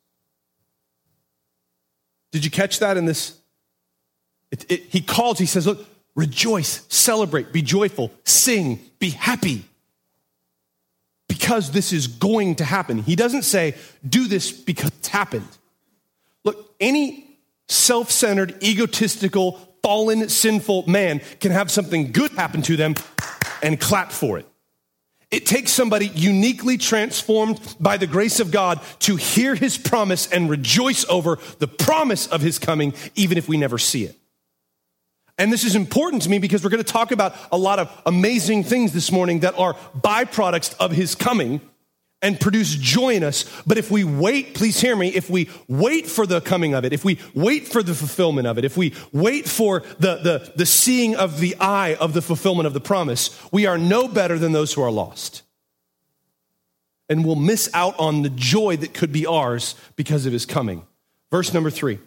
[2.32, 3.37] Did you catch that in this?
[4.50, 9.64] It, it, he calls, he says, Look, rejoice, celebrate, be joyful, sing, be happy
[11.28, 12.98] because this is going to happen.
[12.98, 13.74] He doesn't say,
[14.06, 15.48] do this because it's happened.
[16.44, 17.26] Look, any
[17.68, 22.96] self centered, egotistical, fallen, sinful man can have something good happen to them
[23.62, 24.46] and clap for it.
[25.30, 30.50] It takes somebody uniquely transformed by the grace of God to hear his promise and
[30.50, 34.17] rejoice over the promise of his coming, even if we never see it.
[35.38, 38.02] And this is important to me because we're going to talk about a lot of
[38.04, 41.60] amazing things this morning that are byproducts of his coming
[42.20, 43.44] and produce joy in us.
[43.64, 46.92] But if we wait, please hear me, if we wait for the coming of it,
[46.92, 50.66] if we wait for the fulfillment of it, if we wait for the, the, the
[50.66, 54.50] seeing of the eye of the fulfillment of the promise, we are no better than
[54.50, 55.42] those who are lost.
[57.08, 60.84] And we'll miss out on the joy that could be ours because of his coming.
[61.30, 62.00] Verse number three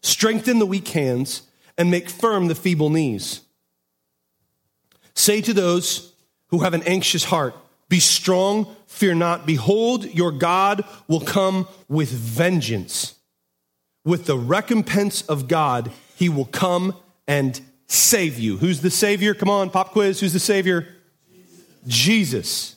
[0.00, 1.42] strengthen the weak hands
[1.76, 3.40] and make firm the feeble knees.
[5.14, 6.12] Say to those
[6.48, 7.54] who have an anxious heart,
[7.88, 9.46] Be strong, fear not.
[9.46, 13.14] Behold, your God will come with vengeance.
[14.04, 16.94] With the recompense of God, he will come
[17.26, 18.58] and save you.
[18.58, 19.34] Who's the Savior?
[19.34, 20.20] Come on, pop quiz.
[20.20, 20.86] Who's the Savior?
[21.32, 21.64] Jesus.
[21.86, 22.76] Jesus.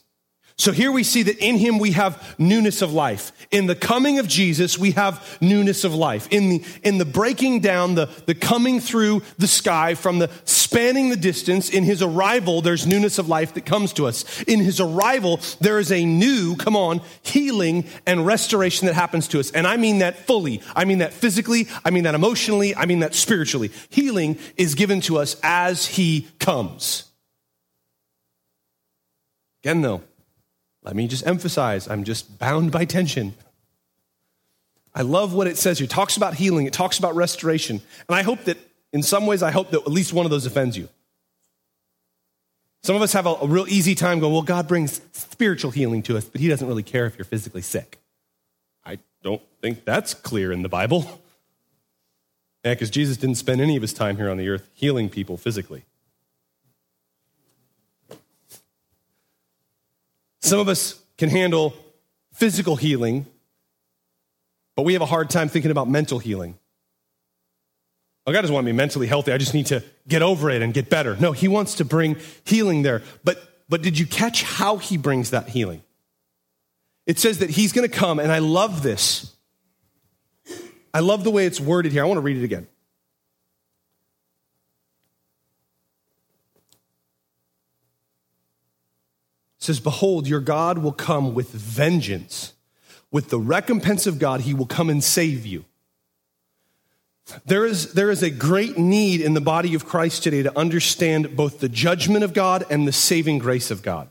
[0.59, 3.31] So here we see that in him we have newness of life.
[3.51, 6.27] In the coming of Jesus, we have newness of life.
[6.31, 11.09] In the, in the breaking down, the, the coming through the sky from the spanning
[11.09, 14.41] the distance, in his arrival, there's newness of life that comes to us.
[14.43, 19.39] In his arrival, there is a new, come on, healing and restoration that happens to
[19.39, 19.51] us.
[19.51, 20.63] And I mean that fully.
[20.75, 21.67] I mean that physically.
[21.85, 22.75] I mean that emotionally.
[22.75, 23.69] I mean that spiritually.
[23.89, 27.03] Healing is given to us as he comes.
[29.63, 30.01] Again, though,
[30.87, 33.33] let me just emphasize I'm just bound by tension.
[34.95, 35.85] I love what it says here.
[35.85, 37.81] It talks about healing, it talks about restoration.
[38.07, 38.57] And I hope that,
[38.93, 40.87] in some ways, I hope that at least one of those offends you.
[42.83, 46.01] Some of us have a, a real easy time going, well, God brings spiritual healing
[46.03, 47.99] to us, but He doesn't really care if you're physically sick.
[48.85, 51.21] I don't think that's clear in the Bible.
[52.63, 55.37] Yeah, because Jesus didn't spend any of his time here on the earth healing people
[55.37, 55.83] physically.
[60.41, 61.73] Some of us can handle
[62.33, 63.25] physical healing,
[64.75, 66.57] but we have a hard time thinking about mental healing.
[68.25, 69.31] Oh, God doesn't want me mentally healthy.
[69.31, 71.15] I just need to get over it and get better.
[71.15, 73.01] No, He wants to bring healing there.
[73.23, 75.81] But, but did you catch how He brings that healing?
[77.05, 79.33] It says that He's going to come, and I love this.
[80.93, 82.03] I love the way it's worded here.
[82.03, 82.67] I want to read it again.
[89.67, 92.53] Says, Behold, your God will come with vengeance.
[93.11, 95.65] With the recompense of God, he will come and save you.
[97.45, 101.35] There is, there is a great need in the body of Christ today to understand
[101.35, 104.07] both the judgment of God and the saving grace of God.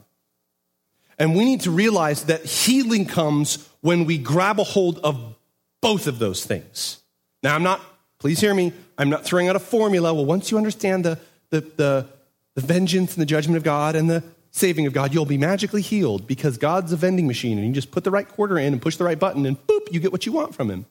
[1.18, 5.34] And we need to realize that healing comes when we grab a hold of
[5.80, 7.00] both of those things.
[7.42, 7.80] Now, I'm not,
[8.18, 10.12] please hear me, I'm not throwing out a formula.
[10.12, 12.06] Well, once you understand the, the, the,
[12.54, 14.22] the vengeance and the judgment of God and the
[14.56, 17.90] saving of God, you'll be magically healed because God's a vending machine and you just
[17.90, 20.24] put the right quarter in and push the right button and boop, you get what
[20.26, 20.86] you want from him.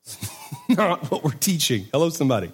[0.68, 1.86] not what we're teaching.
[1.92, 2.52] Hello, somebody.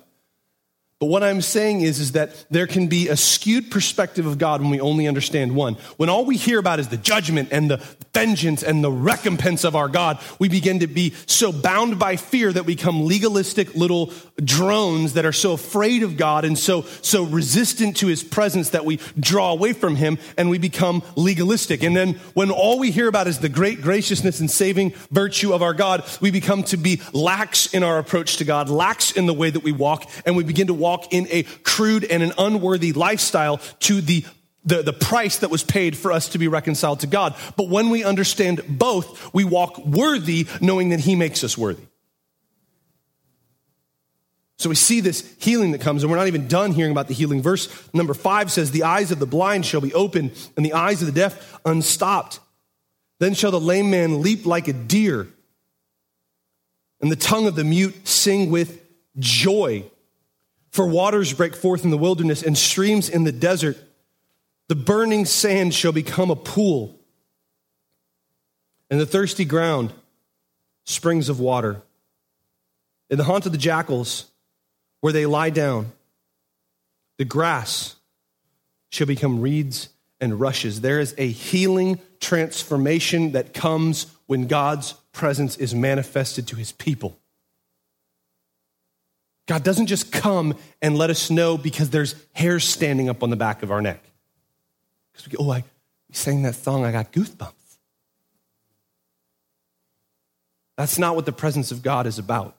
[0.99, 4.63] But what I'm saying is, is that there can be a skewed perspective of God
[4.63, 5.75] when we only understand one.
[5.99, 7.77] When all we hear about is the judgment and the
[8.15, 12.51] vengeance and the recompense of our God, we begin to be so bound by fear
[12.51, 14.11] that we become legalistic little
[14.43, 18.87] drones that are so afraid of God and so, so resistant to his presence that
[18.87, 21.83] we draw away from him and we become legalistic.
[21.83, 25.61] And then when all we hear about is the great graciousness and saving virtue of
[25.61, 29.35] our God, we become to be lax in our approach to God, lax in the
[29.35, 32.33] way that we walk, and we begin to walk walk in a crude and an
[32.39, 34.25] unworthy lifestyle to the
[34.67, 37.37] the, the price that was paid for us to be reconciled to God.
[37.57, 41.85] But when we understand both, we walk worthy knowing that He makes us worthy.
[44.59, 47.15] So we see this healing that comes, and we're not even done hearing about the
[47.15, 47.43] healing.
[47.43, 51.01] Verse number five says, The eyes of the blind shall be opened, and the eyes
[51.01, 52.41] of the deaf unstopped.
[53.21, 55.29] Then shall the lame man leap like a deer,
[57.01, 58.83] and the tongue of the mute sing with
[59.19, 59.85] joy.
[60.77, 63.79] For waters break forth in the wilderness and streams in the desert.
[64.69, 67.01] The burning sand shall become a pool,
[68.91, 69.95] and the thirsty ground
[70.85, 71.81] springs of water.
[73.09, 74.27] In the haunt of the jackals,
[75.01, 75.93] where they lie down.
[77.17, 77.97] The grass
[78.91, 79.89] shall become reeds
[80.21, 80.83] and rushes.
[80.83, 87.17] There is a healing transformation that comes when God's presence is manifested to his people.
[89.47, 93.37] God doesn't just come and let us know because there's hairs standing up on the
[93.37, 94.03] back of our neck.
[95.13, 95.65] Because we go, oh, I
[96.13, 97.53] sang that song, I got goosebumps.
[100.77, 102.57] That's not what the presence of God is about.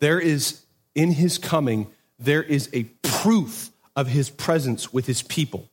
[0.00, 0.62] There is
[0.94, 5.68] in his coming, there is a proof of his presence with his people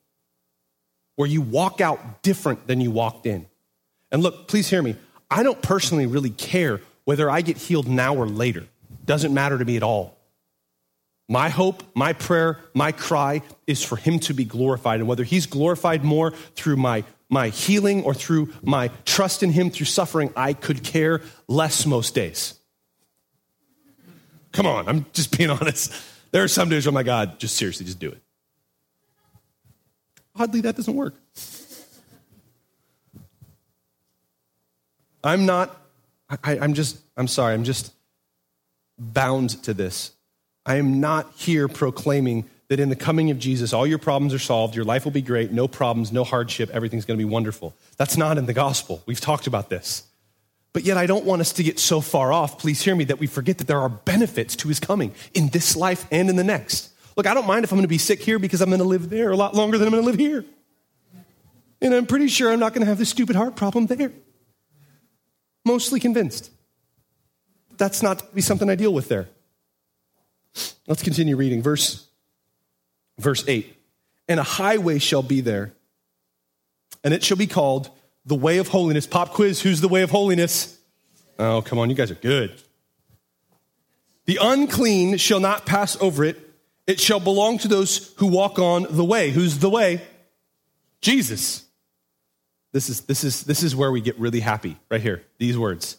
[1.16, 3.46] where you walk out different than you walked in.
[4.12, 4.96] And look, please hear me.
[5.30, 8.66] I don't personally really care whether I get healed now or later.
[9.06, 10.19] Doesn't matter to me at all.
[11.32, 15.00] My hope, my prayer, my cry is for him to be glorified.
[15.00, 19.70] And whether he's glorified more through my, my healing or through my trust in him
[19.70, 22.56] through suffering, I could care less most days.
[24.54, 25.94] Come on, I'm just being honest.
[26.32, 28.22] There are some days, oh my God, just seriously, just do it.
[30.36, 31.14] Oddly, that doesn't work.
[35.24, 35.80] I'm not,
[36.44, 37.94] I, am just, I'm sorry, I'm just
[38.98, 40.12] bound to this.
[40.70, 44.40] I am not here proclaiming that in the coming of Jesus, all your problems are
[44.40, 47.74] solved, your life will be great, no problems, no hardship, everything's going to be wonderful.
[47.98, 49.02] That's not in the gospel.
[49.08, 50.04] We've talked about this.
[50.72, 53.18] But yet, I don't want us to get so far off, please hear me, that
[53.18, 56.44] we forget that there are benefits to his coming in this life and in the
[56.44, 56.92] next.
[57.18, 58.88] Look, I don't mind if I'm going to be sick here because I'm going to
[58.88, 60.46] live there a lot longer than I'm going to live here.
[61.82, 64.12] And I'm pretty sure I'm not going to have this stupid heart problem there.
[65.66, 66.52] Mostly convinced.
[67.78, 69.30] That's not be something I deal with there.
[70.88, 71.62] Let's continue reading.
[71.62, 72.08] Verse,
[73.18, 73.76] verse 8.
[74.28, 75.74] And a highway shall be there,
[77.04, 77.90] and it shall be called
[78.26, 79.08] the way of holiness.
[79.08, 80.78] Pop quiz who's the way of holiness?
[81.38, 82.52] Oh, come on, you guys are good.
[84.26, 86.38] The unclean shall not pass over it,
[86.86, 89.32] it shall belong to those who walk on the way.
[89.32, 90.02] Who's the way?
[91.02, 91.66] Jesus.
[92.72, 95.24] This is, this is, this is where we get really happy, right here.
[95.40, 95.98] These words.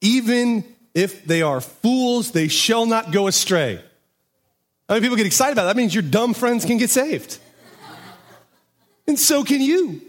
[0.00, 0.64] Even
[0.96, 3.78] if they are fools, they shall not go astray.
[4.88, 5.74] I mean, people get excited about that.
[5.74, 7.38] That means your dumb friends can get saved.
[9.06, 10.00] And so can you.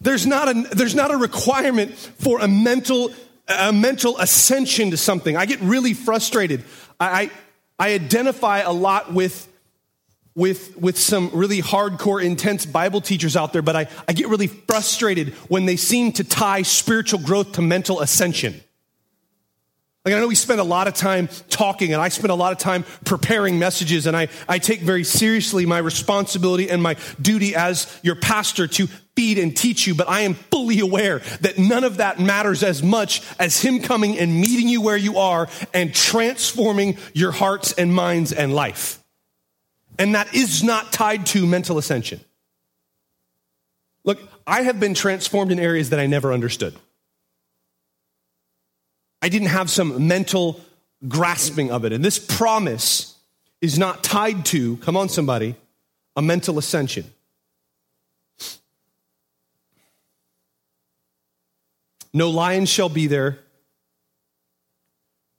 [0.00, 3.12] There's not a, there's not a requirement for a mental,
[3.48, 5.36] a mental ascension to something.
[5.36, 6.64] I get really frustrated.
[6.98, 7.30] I,
[7.78, 9.46] I, I identify a lot with,
[10.36, 14.48] with, with some really hardcore, intense Bible teachers out there, but I, I get really
[14.48, 18.60] frustrated when they seem to tie spiritual growth to mental ascension.
[20.04, 22.52] Like I know we spend a lot of time talking and I spend a lot
[22.52, 27.54] of time preparing messages and I, I take very seriously my responsibility and my duty
[27.54, 31.84] as your pastor to feed and teach you, but I am fully aware that none
[31.84, 35.94] of that matters as much as him coming and meeting you where you are and
[35.94, 39.03] transforming your hearts and minds and life.
[39.98, 42.20] And that is not tied to mental ascension.
[44.04, 46.74] Look, I have been transformed in areas that I never understood.
[49.22, 50.60] I didn't have some mental
[51.08, 51.92] grasping of it.
[51.92, 53.16] And this promise
[53.60, 55.54] is not tied to, come on, somebody,
[56.16, 57.06] a mental ascension.
[62.12, 63.38] No lion shall be there,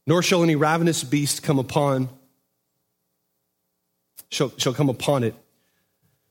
[0.07, 2.09] nor shall any ravenous beast come upon,
[4.35, 5.33] shall, shall come upon it.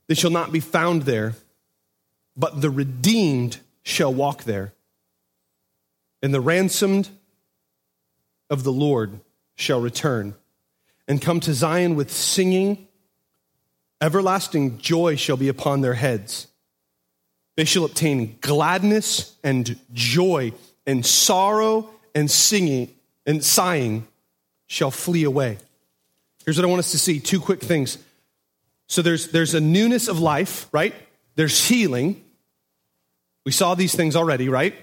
[0.09, 1.35] They shall not be found there,
[2.37, 4.73] but the redeemed shall walk there.
[6.23, 7.09] And the ransomed
[8.51, 9.21] of the Lord
[9.57, 10.35] shall return
[11.09, 12.87] and come to Zion with singing.
[14.01, 16.49] Everlasting joy shall be upon their heads.
[17.57, 20.53] They shall obtain gladness and joy,
[20.87, 22.93] and sorrow and singing
[23.25, 24.07] and sighing
[24.67, 25.59] shall flee away.
[26.45, 27.99] Here's what I want us to see two quick things.
[28.87, 30.95] So there's, there's a newness of life, right?
[31.37, 32.23] There's healing.
[33.45, 34.75] We saw these things already, right?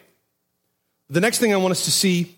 [1.10, 2.38] The next thing I want us to see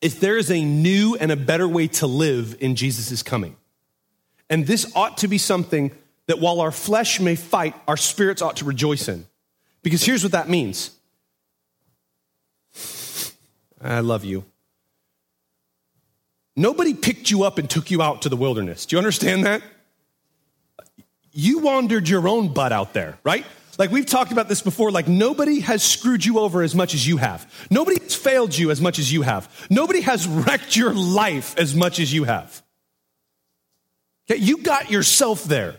[0.00, 3.56] is there is a new and a better way to live in Jesus' coming.
[4.48, 5.92] And this ought to be something
[6.26, 9.26] that while our flesh may fight, our spirits ought to rejoice in.
[9.82, 10.90] Because here's what that means
[13.82, 14.44] I love you.
[16.60, 18.84] Nobody picked you up and took you out to the wilderness.
[18.84, 19.62] Do you understand that?
[21.32, 23.46] You wandered your own butt out there, right?
[23.78, 27.08] Like we've talked about this before, like nobody has screwed you over as much as
[27.08, 27.50] you have.
[27.70, 29.48] Nobody has failed you as much as you have.
[29.70, 32.62] Nobody has wrecked your life as much as you have.
[34.30, 35.76] Okay, you got yourself there.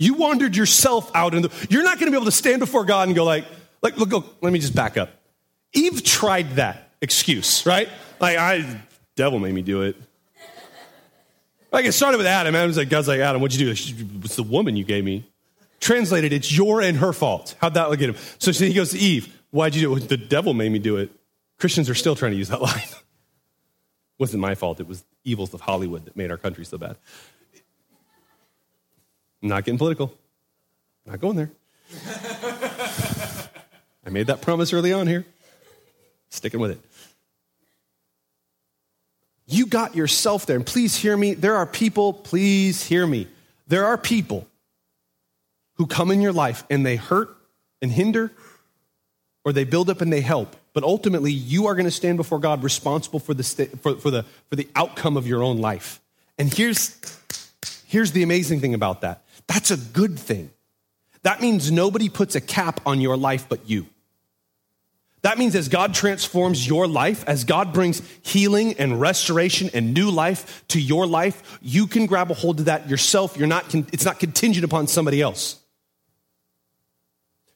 [0.00, 2.84] You wandered yourself out in the, you're not going to be able to stand before
[2.84, 3.44] God and go like,
[3.80, 5.10] like, look, look, let me just back up.
[5.72, 7.88] Eve tried that excuse, right?
[8.18, 8.80] Like, I,
[9.20, 9.96] devil made me do it.
[11.70, 12.54] Like it started with Adam.
[12.56, 13.72] Adam's like, God's like, Adam, what'd you do?
[14.24, 15.26] It's the woman you gave me.
[15.78, 17.54] Translated, it's your and her fault.
[17.60, 18.16] How'd that look at him?
[18.38, 20.08] So he goes to Eve, why'd you do it?
[20.08, 21.10] The devil made me do it.
[21.58, 22.78] Christians are still trying to use that line.
[22.78, 22.94] it
[24.18, 24.80] wasn't my fault.
[24.80, 26.96] It was evils of Hollywood that made our country so bad.
[29.42, 30.14] I'm not getting political.
[31.04, 31.50] I'm not going there.
[34.06, 35.26] I made that promise early on here.
[36.30, 36.80] Sticking with it.
[39.50, 40.56] You got yourself there.
[40.56, 41.34] And please hear me.
[41.34, 43.26] There are people, please hear me.
[43.66, 44.46] There are people
[45.74, 47.36] who come in your life and they hurt
[47.82, 48.30] and hinder,
[49.44, 50.54] or they build up and they help.
[50.72, 54.24] But ultimately, you are going to stand before God responsible for the, for, for, the,
[54.48, 56.00] for the outcome of your own life.
[56.38, 56.96] And here's,
[57.86, 60.50] here's the amazing thing about that that's a good thing.
[61.22, 63.86] That means nobody puts a cap on your life but you.
[65.22, 70.10] That means as God transforms your life, as God brings healing and restoration and new
[70.10, 73.36] life to your life, you can grab a hold of that yourself.
[73.36, 75.60] You're not, it's not contingent upon somebody else.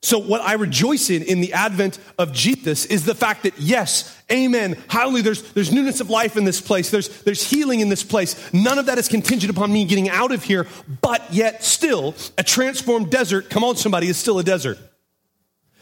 [0.03, 4.15] So, what I rejoice in in the advent of Jesus is the fact that, yes,
[4.31, 8.03] amen, hallelujah, there's, there's newness of life in this place, there's, there's healing in this
[8.03, 8.53] place.
[8.53, 10.67] None of that is contingent upon me getting out of here,
[11.01, 14.77] but yet still, a transformed desert, come on, somebody, is still a desert.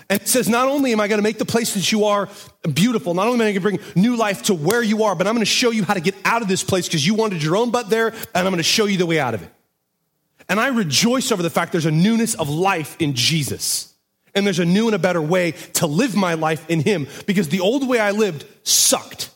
[0.09, 2.29] And it says, not only am I going to make the place that you are
[2.75, 5.27] beautiful, not only am I going to bring new life to where you are, but
[5.27, 7.43] I'm going to show you how to get out of this place because you wanted
[7.43, 9.51] your own butt there, and I'm going to show you the way out of it.
[10.49, 13.95] And I rejoice over the fact there's a newness of life in Jesus.
[14.35, 17.49] And there's a new and a better way to live my life in Him because
[17.49, 19.31] the old way I lived sucked.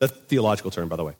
[0.00, 1.14] That's a theological term, by the way.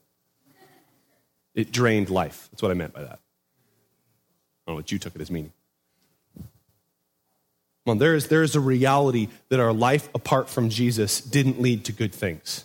[1.55, 2.48] It drained life.
[2.50, 3.12] That's what I meant by that.
[3.12, 5.53] I don't know what you took it as meaning.
[7.84, 11.92] There is, there is a reality that our life apart from Jesus didn't lead to
[11.92, 12.64] good things.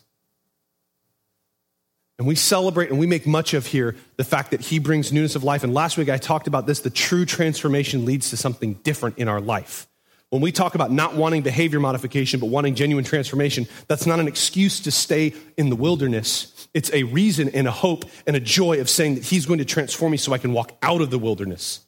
[2.20, 5.36] And we celebrate and we make much of here the fact that he brings newness
[5.36, 5.64] of life.
[5.64, 9.28] And last week I talked about this the true transformation leads to something different in
[9.28, 9.88] our life.
[10.30, 14.28] When we talk about not wanting behavior modification, but wanting genuine transformation, that's not an
[14.28, 16.68] excuse to stay in the wilderness.
[16.74, 19.66] It's a reason and a hope and a joy of saying that he's going to
[19.66, 21.80] transform me so I can walk out of the wilderness.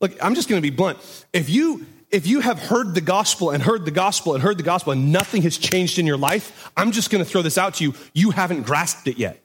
[0.00, 0.98] Look, I'm just going to be blunt.
[1.32, 4.62] If you if you have heard the gospel and heard the gospel and heard the
[4.62, 7.74] gospel and nothing has changed in your life, I'm just going to throw this out
[7.74, 7.94] to you.
[8.12, 9.42] You haven't grasped it yet.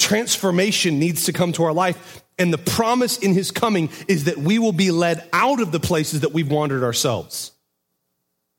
[0.00, 2.24] Transformation needs to come to our life.
[2.36, 5.78] And the promise in his coming is that we will be led out of the
[5.78, 7.52] places that we've wandered ourselves.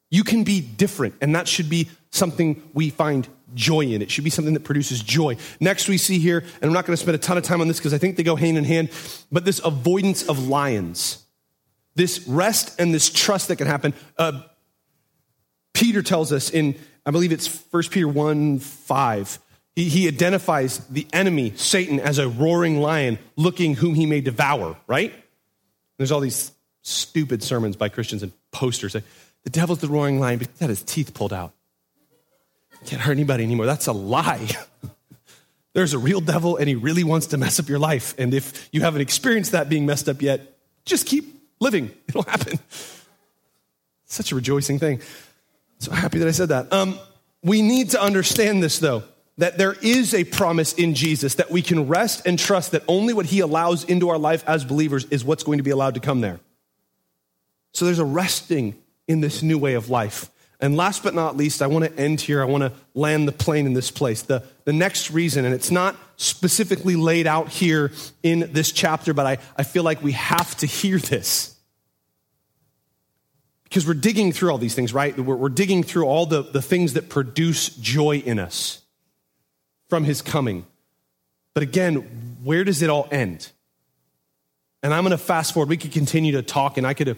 [0.09, 4.01] You can be different, and that should be something we find joy in.
[4.01, 5.35] It should be something that produces joy.
[5.59, 7.67] Next, we see here, and I'm not going to spend a ton of time on
[7.67, 8.91] this because I think they go hand in hand,
[9.29, 11.22] but this avoidance of lions
[11.95, 13.93] this rest and this trust that can happen.
[14.17, 14.41] Uh,
[15.73, 16.75] Peter tells us in,
[17.05, 19.39] I believe it's 1 Peter 1 5,
[19.75, 24.77] he, he identifies the enemy, Satan, as a roaring lion looking whom he may devour,
[24.87, 25.13] right?
[25.97, 29.03] There's all these stupid sermons by Christians and posters say,
[29.43, 31.53] the devil's the roaring lion because he had his teeth pulled out.
[32.85, 33.65] Can't hurt anybody anymore.
[33.65, 34.47] That's a lie.
[35.73, 38.13] There's a real devil and he really wants to mess up your life.
[38.17, 41.91] And if you haven't experienced that being messed up yet, just keep living.
[42.07, 42.59] It'll happen.
[44.05, 45.01] Such a rejoicing thing.
[45.79, 46.71] So happy that I said that.
[46.71, 46.99] Um,
[47.43, 49.03] we need to understand this, though,
[49.37, 53.13] that there is a promise in Jesus that we can rest and trust that only
[53.13, 55.99] what he allows into our life as believers is what's going to be allowed to
[55.99, 56.39] come there.
[57.73, 58.75] So there's a resting
[59.07, 60.29] in this new way of life.
[60.59, 62.41] And last but not least, I want to end here.
[62.41, 64.21] I want to land the plane in this place.
[64.21, 67.91] The, the next reason, and it's not specifically laid out here
[68.21, 71.52] in this chapter, but I, I feel like we have to hear this.
[73.73, 75.17] Because we're digging through all these things, right?
[75.17, 78.83] We're, we're digging through all the, the things that produce joy in us
[79.89, 80.67] from his coming.
[81.55, 81.95] But again,
[82.43, 83.49] where does it all end?
[84.83, 85.69] And I'm going to fast forward.
[85.69, 87.17] We could continue to talk, and I could have,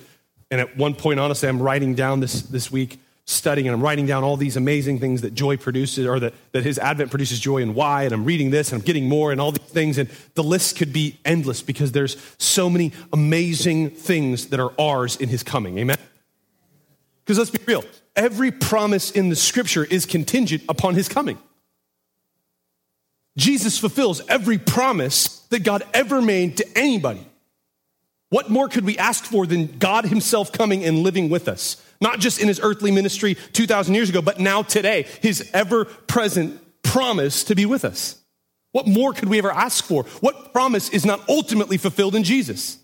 [0.49, 4.05] and at one point, honestly, I'm writing down this, this week studying and I'm writing
[4.05, 7.63] down all these amazing things that joy produces or that, that his advent produces joy
[7.63, 8.03] and why.
[8.03, 9.97] And I'm reading this and I'm getting more and all these things.
[9.97, 15.17] And the list could be endless because there's so many amazing things that are ours
[15.17, 15.79] in his coming.
[15.79, 15.97] Amen?
[17.25, 17.83] Because let's be real,
[18.15, 21.39] every promise in the scripture is contingent upon his coming.
[23.37, 27.25] Jesus fulfills every promise that God ever made to anybody.
[28.29, 31.81] What more could we ask for than God Himself coming and living with us?
[32.01, 36.61] Not just in His earthly ministry 2,000 years ago, but now today, His ever present
[36.83, 38.19] promise to be with us.
[38.71, 40.03] What more could we ever ask for?
[40.21, 42.77] What promise is not ultimately fulfilled in Jesus?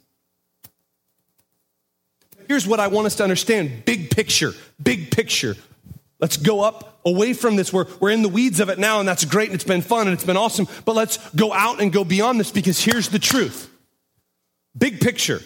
[2.51, 4.51] Here's what I want us to understand big picture,
[4.83, 5.55] big picture.
[6.19, 7.71] Let's go up away from this.
[7.71, 10.07] We're, we're in the weeds of it now, and that's great, and it's been fun,
[10.07, 10.67] and it's been awesome.
[10.83, 13.73] But let's go out and go beyond this because here's the truth.
[14.77, 15.39] Big picture.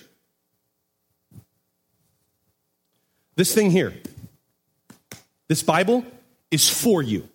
[3.35, 3.93] This thing here,
[5.47, 6.03] this Bible
[6.49, 7.29] is for you.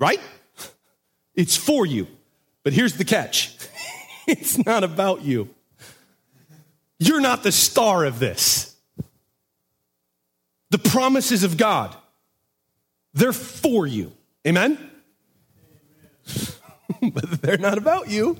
[0.00, 0.18] Right?
[1.36, 2.08] It's for you.
[2.64, 3.56] But here's the catch
[4.26, 5.54] it's not about you.
[7.00, 8.76] You're not the star of this.
[10.68, 11.96] The promises of God,
[13.14, 14.12] they're for you.
[14.46, 14.78] Amen?
[17.02, 18.38] but they're not about you.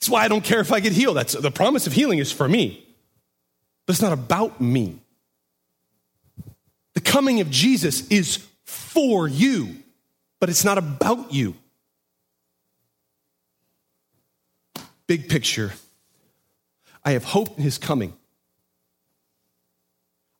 [0.00, 1.16] That's why I don't care if I get healed.
[1.16, 2.84] That's the promise of healing is for me.
[3.86, 4.98] But it's not about me.
[6.94, 9.76] The coming of Jesus is for you,
[10.40, 11.54] but it's not about you.
[15.06, 15.72] Big picture.
[17.04, 18.14] I have hope in his coming.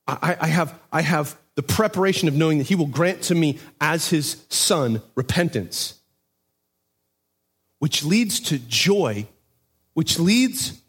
[0.06, 3.58] I, I, have, I have the preparation of knowing that he will grant to me,
[3.80, 6.00] as his son, repentance,
[7.78, 9.26] which leads to joy,
[9.94, 10.80] which leads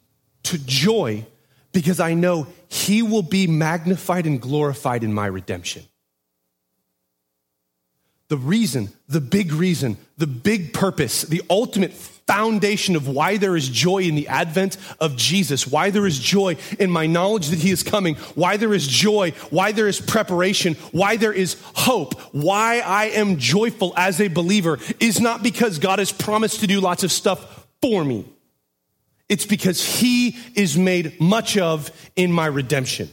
[0.43, 1.25] to joy
[1.71, 5.83] because I know he will be magnified and glorified in my redemption.
[8.27, 11.91] The reason, the big reason, the big purpose, the ultimate
[12.27, 16.55] foundation of why there is joy in the advent of Jesus, why there is joy
[16.79, 20.75] in my knowledge that he is coming, why there is joy, why there is preparation,
[20.91, 25.99] why there is hope, why I am joyful as a believer is not because God
[25.99, 28.25] has promised to do lots of stuff for me.
[29.27, 33.09] It's because he is made much of in my redemption.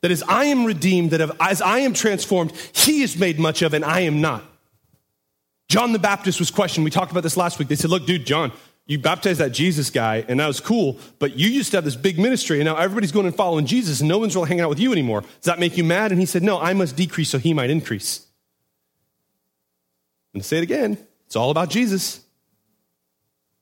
[0.00, 3.74] That as I am redeemed, that as I am transformed, he is made much of
[3.74, 4.44] and I am not.
[5.68, 6.84] John the Baptist was questioned.
[6.84, 7.68] We talked about this last week.
[7.68, 8.52] They said, Look, dude, John,
[8.86, 11.96] you baptized that Jesus guy, and that was cool, but you used to have this
[11.96, 14.70] big ministry, and now everybody's going and following Jesus, and no one's really hanging out
[14.70, 15.20] with you anymore.
[15.20, 16.10] Does that make you mad?
[16.10, 18.26] And he said, No, I must decrease so he might increase.
[20.34, 22.24] And say it again it's all about Jesus.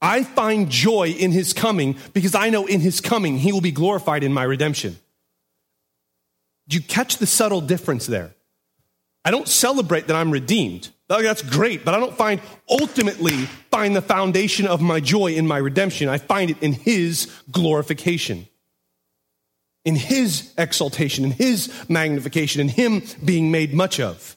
[0.01, 3.73] I find joy in his coming because I know in his coming he will be
[3.73, 4.97] glorified in my redemption.
[6.69, 8.35] Do you catch the subtle difference there?
[9.25, 10.91] I don't celebrate that I'm redeemed.
[11.09, 15.59] That's great, but I don't find ultimately find the foundation of my joy in my
[15.59, 16.09] redemption.
[16.09, 18.49] I find it in his glorification.
[19.85, 24.37] In his exaltation, in his magnification, in him being made much of.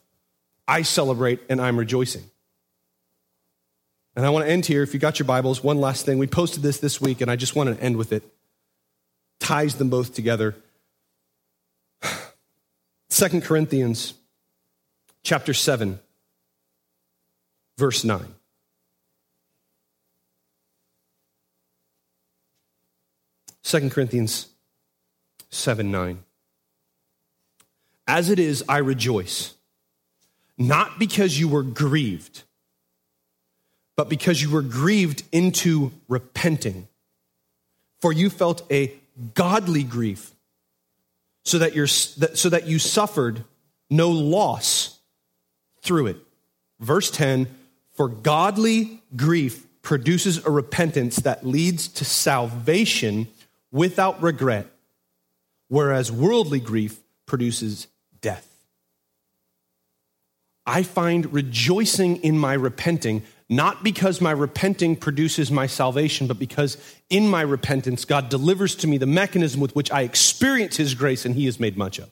[0.68, 2.30] I celebrate and I'm rejoicing.
[4.16, 4.84] And I want to end here.
[4.84, 6.20] If you got your Bibles, one last thing.
[6.20, 8.24] We posted this this week, and I just want to end with it.
[9.40, 10.56] Ties them both together.
[13.10, 14.14] Second Corinthians
[15.24, 16.00] chapter 7
[17.80, 18.36] verse 9.
[23.64, 24.48] Second Corinthians
[25.50, 26.24] 7 9.
[28.06, 29.54] As it is, I rejoice,
[30.58, 32.44] not because you were grieved,
[33.96, 36.88] but because you were grieved into repenting.
[38.02, 38.94] For you felt a
[39.34, 40.32] godly grief,
[41.44, 43.44] so that, you're, so that you suffered
[43.90, 44.98] no loss
[45.82, 46.18] through it.
[46.80, 47.48] Verse 10
[48.00, 53.28] for godly grief produces a repentance that leads to salvation
[53.74, 54.68] without regret,
[55.68, 57.88] whereas worldly grief produces
[58.22, 58.48] death.
[60.66, 66.78] I find rejoicing in my repenting, not because my repenting produces my salvation, but because
[67.10, 71.26] in my repentance, God delivers to me the mechanism with which I experience His grace
[71.26, 72.10] and He is made much of.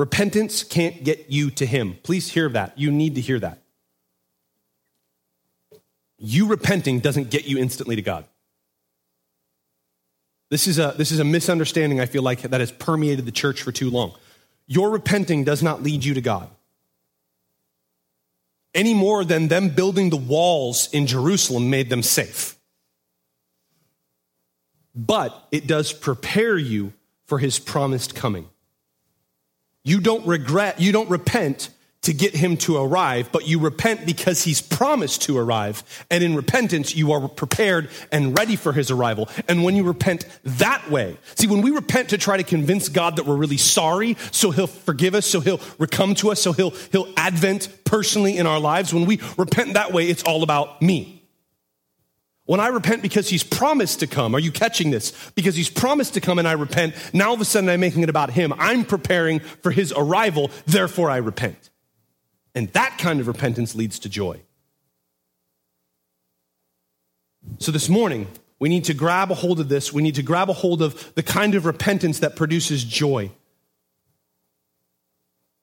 [0.00, 1.98] Repentance can't get you to Him.
[2.02, 2.78] Please hear that.
[2.78, 3.58] You need to hear that.
[6.16, 8.24] You repenting doesn't get you instantly to God.
[10.48, 13.60] This is a, this is a misunderstanding, I feel like, that has permeated the church
[13.60, 14.14] for too long.
[14.66, 16.48] Your repenting does not lead you to God.
[18.74, 22.56] Any more than them building the walls in Jerusalem made them safe.
[24.94, 26.94] But it does prepare you
[27.26, 28.48] for his promised coming.
[29.84, 31.70] You don't regret, you don't repent
[32.02, 35.82] to get him to arrive, but you repent because he's promised to arrive.
[36.10, 39.28] And in repentance, you are prepared and ready for his arrival.
[39.48, 43.16] And when you repent that way, see, when we repent to try to convince God
[43.16, 45.58] that we're really sorry, so he'll forgive us, so he'll
[45.90, 49.92] come to us, so he'll, he'll advent personally in our lives, when we repent that
[49.92, 51.19] way, it's all about me.
[52.50, 55.30] When I repent because he's promised to come, are you catching this?
[55.36, 58.02] Because he's promised to come and I repent, now all of a sudden I'm making
[58.02, 58.52] it about him.
[58.58, 61.70] I'm preparing for his arrival, therefore I repent.
[62.56, 64.40] And that kind of repentance leads to joy.
[67.60, 68.26] So this morning,
[68.58, 69.92] we need to grab a hold of this.
[69.92, 73.30] We need to grab a hold of the kind of repentance that produces joy.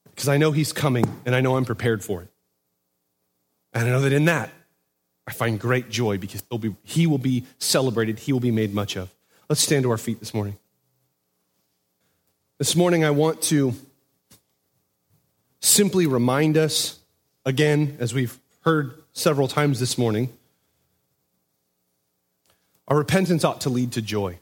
[0.06, 2.30] Because I know He's coming and I know I'm prepared for it.
[3.74, 4.52] And I know that in that,
[5.28, 8.96] I find great joy because be, He will be celebrated, He will be made much
[8.96, 9.14] of.
[9.50, 10.58] Let's stand to our feet this morning.
[12.58, 13.74] This morning, I want to
[15.60, 17.00] simply remind us,
[17.46, 20.30] again, as we've heard several times this morning,
[22.88, 24.40] our repentance ought to lead to joy.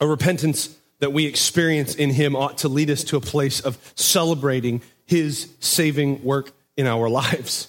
[0.00, 3.78] A repentance that we experience in Him ought to lead us to a place of
[3.94, 7.68] celebrating His saving work in our lives.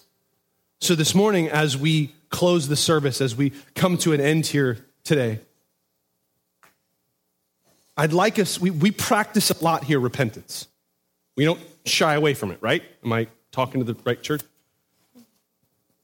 [0.81, 4.77] So, this morning, as we close the service, as we come to an end here
[5.03, 5.41] today,
[7.97, 10.67] I'd like us, we, we practice a lot here repentance.
[11.35, 12.81] We don't shy away from it, right?
[13.03, 14.41] Am I talking to the right church?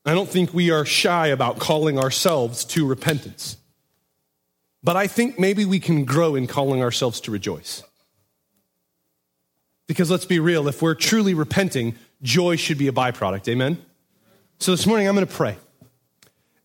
[0.06, 3.58] I don't think we are shy about calling ourselves to repentance.
[4.84, 7.82] But I think maybe we can grow in calling ourselves to rejoice.
[9.88, 13.48] Because let's be real, if we're truly repenting, joy should be a byproduct.
[13.48, 13.84] Amen?
[14.60, 15.58] So this morning I'm going to pray.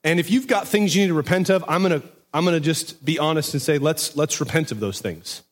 [0.05, 2.57] And if you've got things you need to repent of, I'm going to, I'm going
[2.57, 5.43] to just be honest and say, let's, let's repent of those things.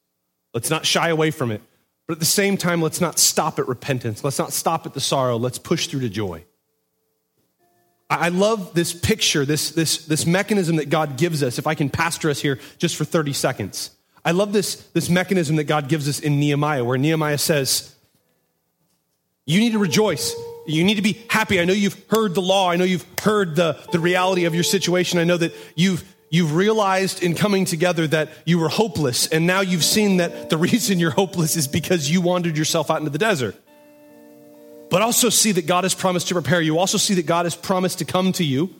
[0.54, 1.60] Let's not shy away from it.
[2.06, 4.24] But at the same time, let's not stop at repentance.
[4.24, 5.36] Let's not stop at the sorrow.
[5.36, 6.44] Let's push through to joy.
[8.08, 11.58] I love this picture, this, this, this mechanism that God gives us.
[11.58, 13.90] If I can pastor us here just for 30 seconds.
[14.24, 17.94] I love this, this mechanism that God gives us in Nehemiah, where Nehemiah says,
[19.44, 20.34] You need to rejoice.
[20.68, 21.60] You need to be happy.
[21.60, 22.70] I know you've heard the law.
[22.70, 25.18] I know you've heard the, the reality of your situation.
[25.18, 29.60] I know that you've You've realized in coming together that you were hopeless, and now
[29.60, 33.18] you've seen that the reason you're hopeless is because you wandered yourself out into the
[33.18, 33.56] desert.
[34.90, 36.78] But also see that God has promised to prepare you.
[36.78, 38.74] Also see that God has promised to come to you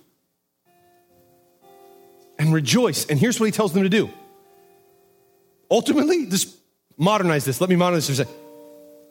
[2.39, 3.07] and rejoice.
[3.07, 4.11] And here's what he tells them to do.
[5.71, 6.55] Ultimately, just
[6.97, 7.61] modernize this.
[7.61, 8.27] Let me modernize this.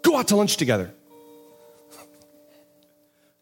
[0.02, 0.92] Go out to lunch together.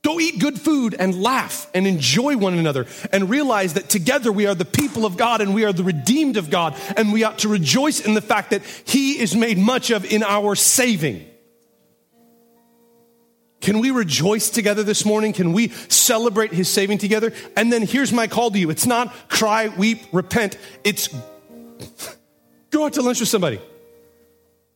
[0.05, 4.45] Go eat good food and laugh and enjoy one another and realize that together we
[4.45, 7.39] are the people of God and we are the redeemed of God and we ought
[7.39, 11.25] to rejoice in the fact that He is made much of in our saving.
[13.61, 15.33] Can we rejoice together this morning?
[15.33, 17.33] Can we celebrate His saving together?
[17.57, 20.55] And then here's my call to you it's not cry, weep, repent.
[20.83, 21.09] It's
[22.69, 23.59] go out to lunch with somebody.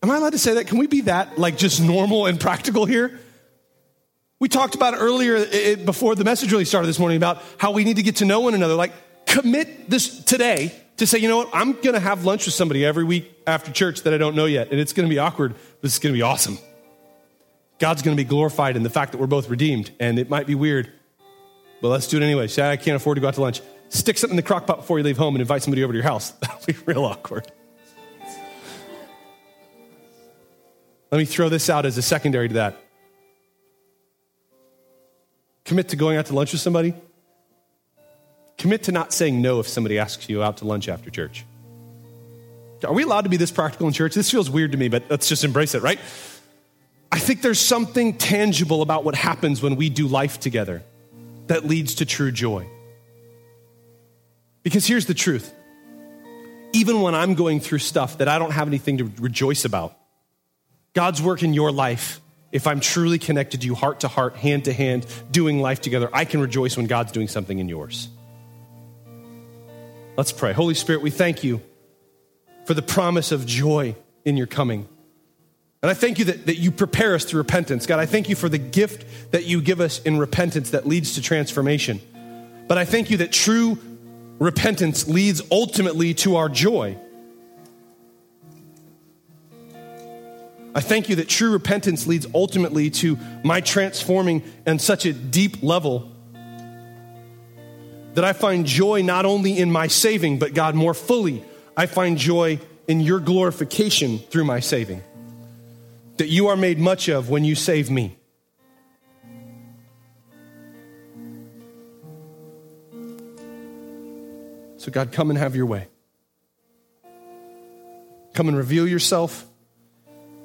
[0.02, 0.66] Am I allowed to say that?
[0.66, 3.20] Can we be that like just normal and practical here?
[4.40, 7.98] We talked about earlier before the message really started this morning about how we need
[7.98, 8.74] to get to know one another.
[8.74, 8.94] Like,
[9.26, 12.86] commit this today to say, you know what, I'm going to have lunch with somebody
[12.86, 14.72] every week after church that I don't know yet.
[14.72, 16.58] And it's going to be awkward, but it's going to be awesome.
[17.80, 19.92] God's going to be glorified in the fact that we're both redeemed.
[20.00, 20.90] And it might be weird,
[21.82, 22.48] but let's do it anyway.
[22.48, 23.62] Say, I can't afford to go out to lunch.
[23.90, 25.98] Stick something in the crock pot before you leave home and invite somebody over to
[25.98, 26.32] your house.
[26.42, 27.52] That'll be real awkward.
[31.12, 32.78] Let me throw this out as a secondary to that.
[35.70, 36.96] Commit to going out to lunch with somebody.
[38.58, 41.46] Commit to not saying no if somebody asks you out to lunch after church.
[42.84, 44.16] Are we allowed to be this practical in church?
[44.16, 46.00] This feels weird to me, but let's just embrace it, right?
[47.12, 50.82] I think there's something tangible about what happens when we do life together
[51.46, 52.68] that leads to true joy.
[54.64, 55.54] Because here's the truth
[56.74, 59.96] even when I'm going through stuff that I don't have anything to rejoice about,
[60.94, 64.66] God's work in your life if I'm truly connected to you heart to heart, hand
[64.66, 68.10] to hand, doing life together, I can rejoice when God's doing something in yours.
[70.18, 70.54] Let's pray.
[70.54, 71.62] Holy Spirit, we thank you
[72.66, 73.96] for the promise of joy
[74.26, 74.88] in your coming.
[75.82, 77.86] And I thank you that, that you prepare us through repentance.
[77.86, 81.16] God, I thank you for the gift that you give us in repentance that leads
[81.16, 82.02] to transformation.
[82.68, 83.78] But I thank you that true
[84.40, 86.98] repentance leads ultimately to our joy.
[90.80, 95.62] I thank you that true repentance leads ultimately to my transforming and such a deep
[95.62, 96.10] level
[98.14, 101.44] that I find joy not only in my saving, but God, more fully,
[101.76, 105.04] I find joy in your glorification through my saving.
[106.16, 108.18] That you are made much of when you save me.
[114.78, 115.90] So, God, come and have your way.
[118.34, 119.46] Come and reveal yourself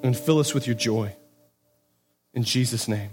[0.05, 1.17] and fill us with your joy.
[2.35, 3.11] In Jesus' name.